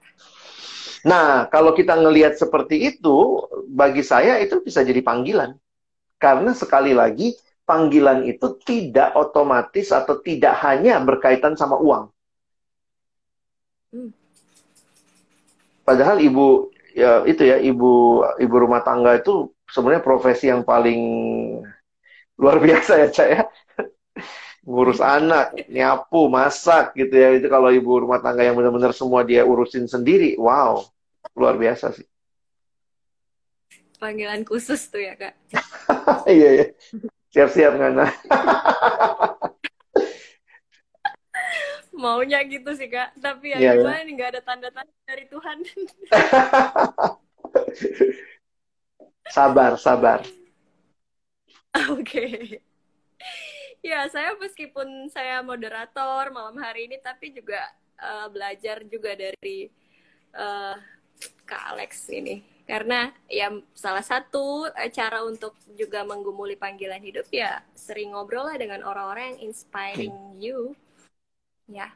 [1.01, 5.57] Nah kalau kita ngelihat seperti itu, bagi saya itu bisa jadi panggilan.
[6.21, 7.33] Karena sekali lagi
[7.65, 12.13] panggilan itu tidak otomatis atau tidak hanya berkaitan sama uang.
[13.89, 14.20] Hmm.
[15.91, 21.03] Padahal ibu ya itu ya ibu ibu rumah tangga itu sebenarnya profesi yang paling
[22.39, 23.43] luar biasa ya cak ya.
[24.71, 27.35] Ngurus anak nyapu masak gitu ya.
[27.35, 30.79] Itu kalau ibu rumah tangga yang benar-benar semua dia urusin sendiri wow
[31.35, 32.07] luar biasa sih.
[33.99, 35.35] Panggilan khusus tuh ya kak.
[36.23, 36.65] Iya iya.
[37.35, 38.07] Siap-siap Ngana.
[41.91, 44.05] Maunya gitu sih kak, tapi ya yeah, gimana yeah.
[44.07, 45.57] nih nggak ada tanda-tanda dari Tuhan.
[49.35, 50.19] sabar, sabar.
[51.91, 51.99] Oke.
[52.03, 52.31] Okay.
[53.81, 57.59] Ya, saya meskipun saya moderator malam hari ini, tapi juga
[57.99, 59.67] uh, belajar juga dari
[60.37, 60.77] uh,
[61.43, 67.59] Kak Alex ini karena ya salah satu eh, cara untuk juga menggumuli panggilan hidup ya
[67.75, 70.71] sering ngobrol lah dengan orang-orang yang inspiring you
[71.71, 71.89] ya.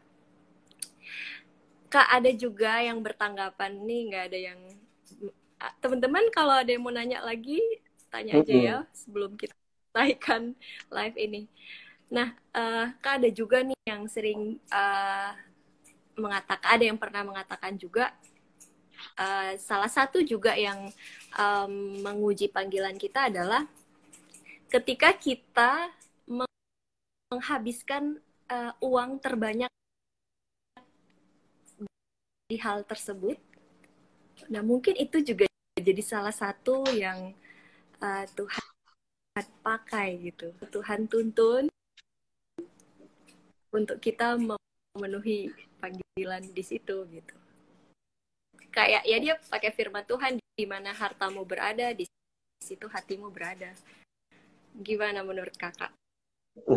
[1.92, 4.60] Kak ada juga yang bertanggapan nih nggak ada yang
[5.62, 7.62] ah, teman-teman kalau ada yang mau nanya lagi
[8.12, 9.56] tanya aja ya sebelum kita
[9.96, 10.56] naikkan
[10.92, 11.42] live ini.
[12.12, 15.32] Nah uh, kak ada juga nih yang sering uh,
[16.16, 18.16] mengatakan ada yang pernah mengatakan juga
[19.20, 20.92] uh, salah satu juga yang
[21.36, 23.68] um, menguji panggilan kita adalah
[24.72, 25.92] ketika kita
[27.32, 28.20] menghabiskan
[28.52, 29.72] uh, uang terbanyak
[32.46, 33.38] di hal tersebut.
[34.52, 37.34] Nah, mungkin itu juga jadi salah satu yang
[38.02, 38.66] uh, Tuhan
[39.66, 40.54] pakai gitu.
[40.70, 41.68] Tuhan tuntun
[43.76, 45.52] untuk kita memenuhi
[45.84, 47.36] panggilan di situ gitu
[48.76, 52.04] kayak ya dia pakai firman Tuhan di mana hartamu berada di
[52.60, 53.72] situ hatimu berada
[54.76, 55.96] gimana menurut kakak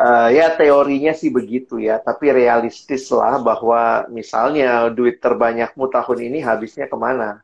[0.00, 6.38] uh, ya teorinya sih begitu ya tapi realistis lah bahwa misalnya duit terbanyakmu tahun ini
[6.42, 7.42] habisnya ke mana?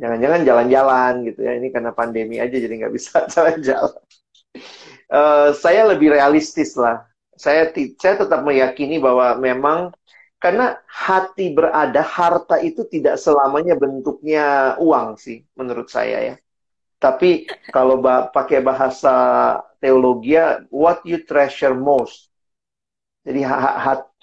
[0.00, 4.02] Jangan-jangan jalan-jalan gitu ya ini karena pandemi aja jadi nggak bisa jalan-jalan.
[5.12, 7.68] Uh, saya lebih realistis lah saya
[8.00, 9.92] saya tetap meyakini bahwa memang
[10.44, 16.34] Karena hati berada, harta itu tidak selamanya bentuknya uang sih, menurut saya ya.
[17.00, 19.10] Tapi kalau pakai bahasa
[19.84, 20.40] teologi,
[20.72, 22.32] what you treasure most.
[23.20, 23.44] Jadi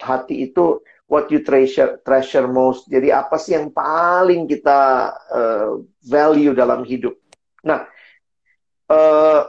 [0.01, 2.89] hati itu what you treasure treasure most.
[2.89, 7.13] Jadi apa sih yang paling kita uh, value dalam hidup?
[7.61, 7.85] Nah,
[8.89, 9.45] uh,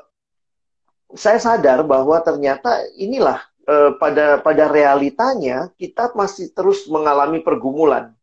[1.16, 8.16] saya sadar bahwa ternyata inilah eh, pada pada realitanya kita masih terus mengalami pergumulan.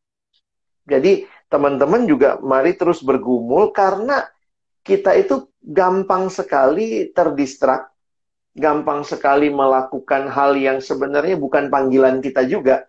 [0.90, 4.26] Jadi teman-teman juga mari terus bergumul karena
[4.82, 7.92] kita itu gampang sekali terdistrak,
[8.56, 12.88] gampang sekali melakukan hal yang sebenarnya bukan panggilan kita juga.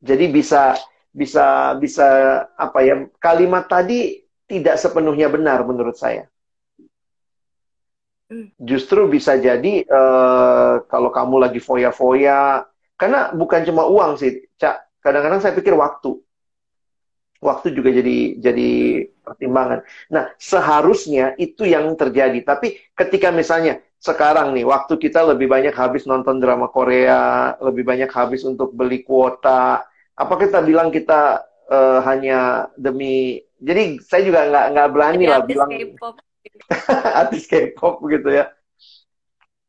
[0.00, 0.76] Jadi bisa
[1.16, 2.06] bisa bisa
[2.52, 6.28] apa ya kalimat tadi tidak sepenuhnya benar menurut saya.
[8.26, 8.50] Hmm.
[8.58, 12.66] Justru bisa jadi uh, kalau kamu lagi foya-foya,
[12.98, 14.82] karena bukan cuma uang sih, cak.
[14.98, 16.18] Kadang-kadang saya pikir waktu,
[17.46, 18.70] waktu juga jadi jadi
[19.22, 19.86] pertimbangan.
[20.10, 22.42] Nah seharusnya itu yang terjadi.
[22.42, 28.10] Tapi ketika misalnya sekarang nih waktu kita lebih banyak habis nonton drama Korea, lebih banyak
[28.10, 29.86] habis untuk beli kuota.
[30.16, 33.38] Apa kita bilang kita uh, hanya demi?
[33.56, 35.70] Jadi saya juga nggak nggak berani lah bilang.
[37.26, 38.55] artis K-pop gitu ya.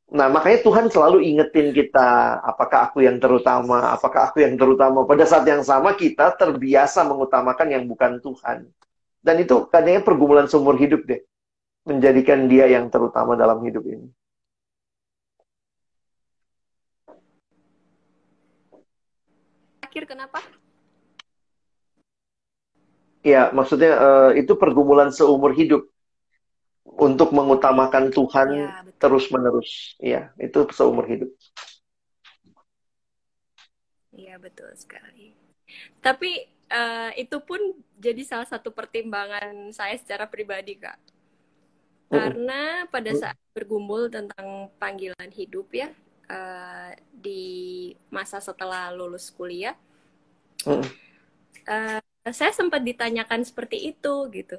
[0.07, 5.03] Nah, makanya Tuhan selalu ingetin kita, apakah aku yang terutama, apakah aku yang terutama.
[5.03, 8.71] Pada saat yang sama kita terbiasa mengutamakan yang bukan Tuhan.
[9.19, 11.19] Dan itu kadangnya pergumulan seumur hidup deh.
[11.83, 14.07] Menjadikan dia yang terutama dalam hidup ini.
[19.83, 20.39] Akhir kenapa?
[23.27, 25.83] Ya, maksudnya uh, itu pergumulan seumur hidup
[26.97, 31.29] untuk mengutamakan Tuhan ya, terus menerus ya itu seumur hidup.
[34.17, 35.37] Iya betul sekali.
[36.01, 37.59] Tapi uh, itu pun
[38.01, 40.97] jadi salah satu pertimbangan saya secara pribadi kak.
[42.07, 45.91] Karena pada saat bergumul tentang panggilan hidup ya
[46.31, 49.75] uh, di masa setelah lulus kuliah
[51.67, 54.57] uh, saya sempat ditanyakan seperti itu gitu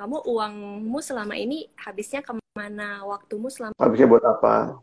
[0.00, 3.04] kamu uangmu selama ini habisnya ke mana?
[3.04, 4.80] Waktumu selama habisnya buat apa?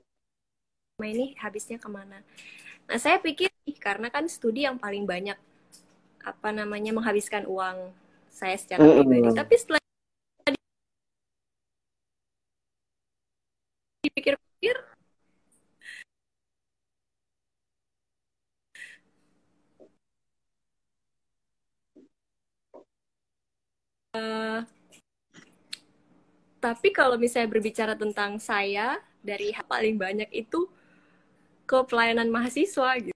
[0.94, 2.22] selama ini habisnya ke mana?
[2.86, 3.50] Nah saya pikir
[3.82, 5.34] karena kan studi yang paling banyak
[6.22, 7.90] apa namanya menghabiskan uang
[8.30, 9.10] saya secara mm -hmm.
[9.10, 9.30] pribadi.
[9.34, 9.82] Tapi setelah
[14.06, 14.78] dipikir-pikir
[24.14, 24.62] uh,
[26.68, 30.68] tapi kalau misalnya berbicara tentang saya dari paling banyak itu
[31.64, 33.16] ke pelayanan mahasiswa gitu.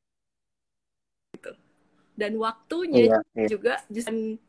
[2.16, 3.48] Dan waktunya iya, iya.
[3.52, 4.40] juga justru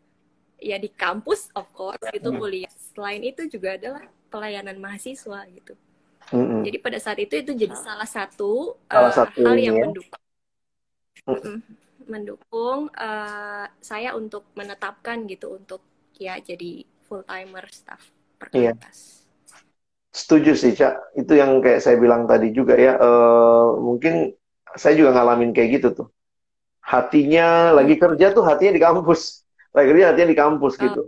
[0.63, 2.39] ya di kampus of course gitu hmm.
[2.39, 2.71] kuliah.
[2.95, 5.75] Selain itu juga adalah pelayanan mahasiswa gitu.
[6.31, 6.63] Hmm.
[6.63, 9.91] Jadi pada saat itu itu jadi salah satu, salah uh, satu hal yang ya.
[9.91, 10.23] mendukung
[12.07, 15.83] mendukung uh, saya untuk menetapkan gitu untuk
[16.19, 18.12] ya jadi full timer staff
[18.51, 18.75] Iya.
[20.13, 21.17] Setuju sih, Cak.
[21.17, 22.99] Itu yang kayak saya bilang tadi juga ya.
[22.99, 24.35] Uh, mungkin
[24.75, 26.09] saya juga ngalamin kayak gitu tuh.
[26.83, 29.47] Hatinya lagi kerja tuh hatinya di kampus.
[29.77, 30.81] Lagi kerja hatinya di kampus oh.
[30.85, 31.03] gitu.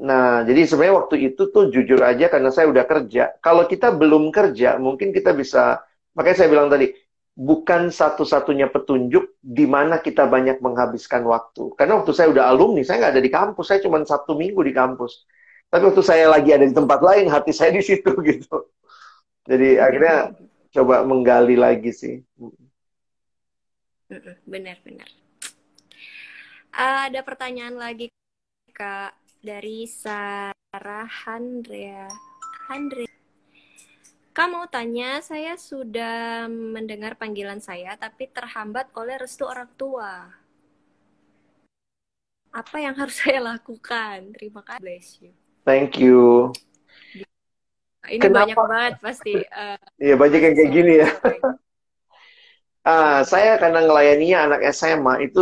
[0.00, 3.36] Nah, jadi sebenarnya waktu itu tuh jujur aja karena saya udah kerja.
[3.44, 5.84] Kalau kita belum kerja, mungkin kita bisa,
[6.16, 6.90] makanya saya bilang tadi,
[7.34, 11.74] bukan satu-satunya petunjuk di mana kita banyak menghabiskan waktu.
[11.78, 14.72] Karena waktu saya udah alumni, saya nggak ada di kampus, saya cuma satu minggu di
[14.74, 15.26] kampus.
[15.74, 18.70] Tapi waktu saya lagi ada di tempat lain, hati saya di situ gitu.
[19.42, 20.38] Jadi akhirnya
[20.70, 22.22] coba menggali lagi sih.
[24.46, 25.10] Benar-benar.
[26.74, 28.06] ada pertanyaan lagi
[28.70, 32.06] kak dari Sarah Handrea.
[32.70, 33.10] Handre.
[34.30, 40.30] Kak mau tanya, saya sudah mendengar panggilan saya, tapi terhambat oleh restu orang tua.
[42.54, 44.38] Apa yang harus saya lakukan?
[44.38, 44.82] Terima kasih.
[44.82, 45.43] Bless you.
[45.64, 46.52] Thank you.
[48.04, 48.52] Ini Kenapa?
[48.52, 49.32] banyak banget pasti.
[49.48, 51.08] Uh, iya banyak yang kayak gini ya.
[52.84, 55.40] Ah, saya karena ngelayaninya anak SMA itu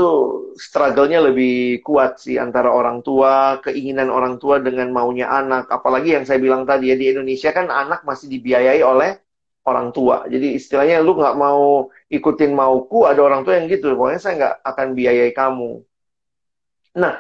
[0.55, 5.67] struggle-nya lebih kuat sih antara orang tua, keinginan orang tua dengan maunya anak.
[5.67, 9.19] Apalagi yang saya bilang tadi ya di Indonesia kan anak masih dibiayai oleh
[9.67, 10.23] orang tua.
[10.31, 13.91] Jadi istilahnya lu nggak mau ikutin mauku, ada orang tua yang gitu.
[13.99, 15.83] Pokoknya saya nggak akan biayai kamu.
[16.95, 17.19] Nah.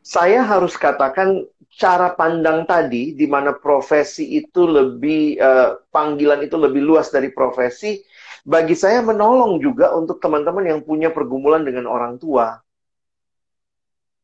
[0.00, 1.44] Saya harus katakan
[1.78, 8.02] cara pandang tadi, di mana profesi itu lebih, uh, panggilan itu lebih luas dari profesi,
[8.42, 12.58] bagi saya menolong juga untuk teman-teman yang punya pergumulan dengan orang tua.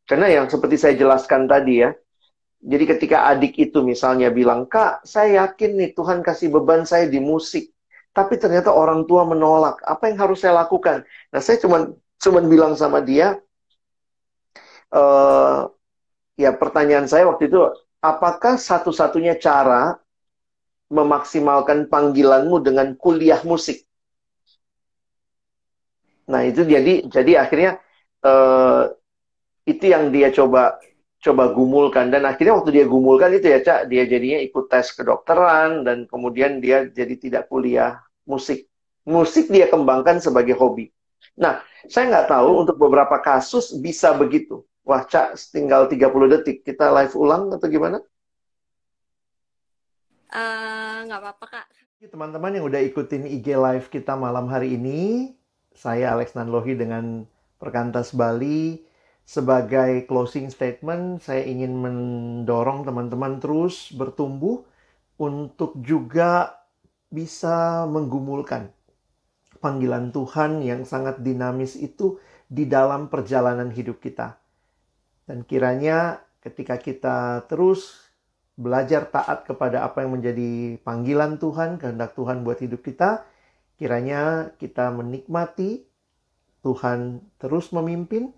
[0.04, 1.94] Karena yang seperti saya jelaskan tadi ya,
[2.64, 7.20] jadi ketika adik itu misalnya bilang, Kak, saya yakin nih Tuhan kasih beban saya di
[7.20, 7.68] musik.
[8.16, 9.84] Tapi ternyata orang tua menolak.
[9.84, 11.04] Apa yang harus saya lakukan?
[11.28, 13.36] Nah, saya cuma cuman bilang sama dia,
[14.94, 15.68] uh,
[16.38, 17.60] ya pertanyaan saya waktu itu,
[17.98, 19.98] apakah satu-satunya cara
[20.88, 23.82] memaksimalkan panggilanmu dengan kuliah musik?
[26.30, 27.82] Nah itu jadi jadi akhirnya
[28.24, 28.88] uh,
[29.68, 30.80] itu yang dia coba
[31.24, 35.80] coba gumulkan dan akhirnya waktu dia gumulkan itu ya cak dia jadinya ikut tes kedokteran
[35.84, 37.96] dan kemudian dia jadi tidak kuliah
[38.28, 38.68] musik
[39.08, 40.92] musik dia kembangkan sebagai hobi.
[41.40, 44.64] Nah saya nggak tahu untuk beberapa kasus bisa begitu.
[44.84, 46.60] Wah, Cak, tinggal 30 detik.
[46.60, 48.04] Kita live ulang atau gimana?
[50.28, 51.66] Eh, nggak uh, apa-apa, Kak.
[52.04, 55.32] Teman-teman yang udah ikutin IG live kita malam hari ini,
[55.72, 57.24] saya Alex Nanlohi dengan
[57.56, 58.84] Perkantas Bali.
[59.24, 64.68] Sebagai closing statement, saya ingin mendorong teman-teman terus bertumbuh
[65.16, 66.60] untuk juga
[67.08, 68.68] bisa menggumulkan
[69.64, 72.20] panggilan Tuhan yang sangat dinamis itu
[72.52, 74.43] di dalam perjalanan hidup kita.
[75.24, 78.04] Dan kiranya ketika kita terus
[78.54, 83.26] belajar taat kepada apa yang menjadi panggilan Tuhan, kehendak Tuhan buat hidup kita,
[83.80, 85.82] kiranya kita menikmati
[86.62, 88.32] Tuhan terus memimpin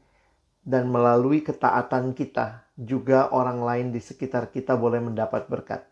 [0.66, 5.86] dan melalui ketaatan kita juga orang lain di sekitar kita boleh mendapat berkat.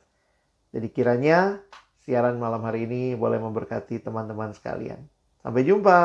[0.74, 1.62] Jadi kiranya
[2.02, 4.98] siaran malam hari ini boleh memberkati teman-teman sekalian.
[5.40, 6.00] Sampai jumpa.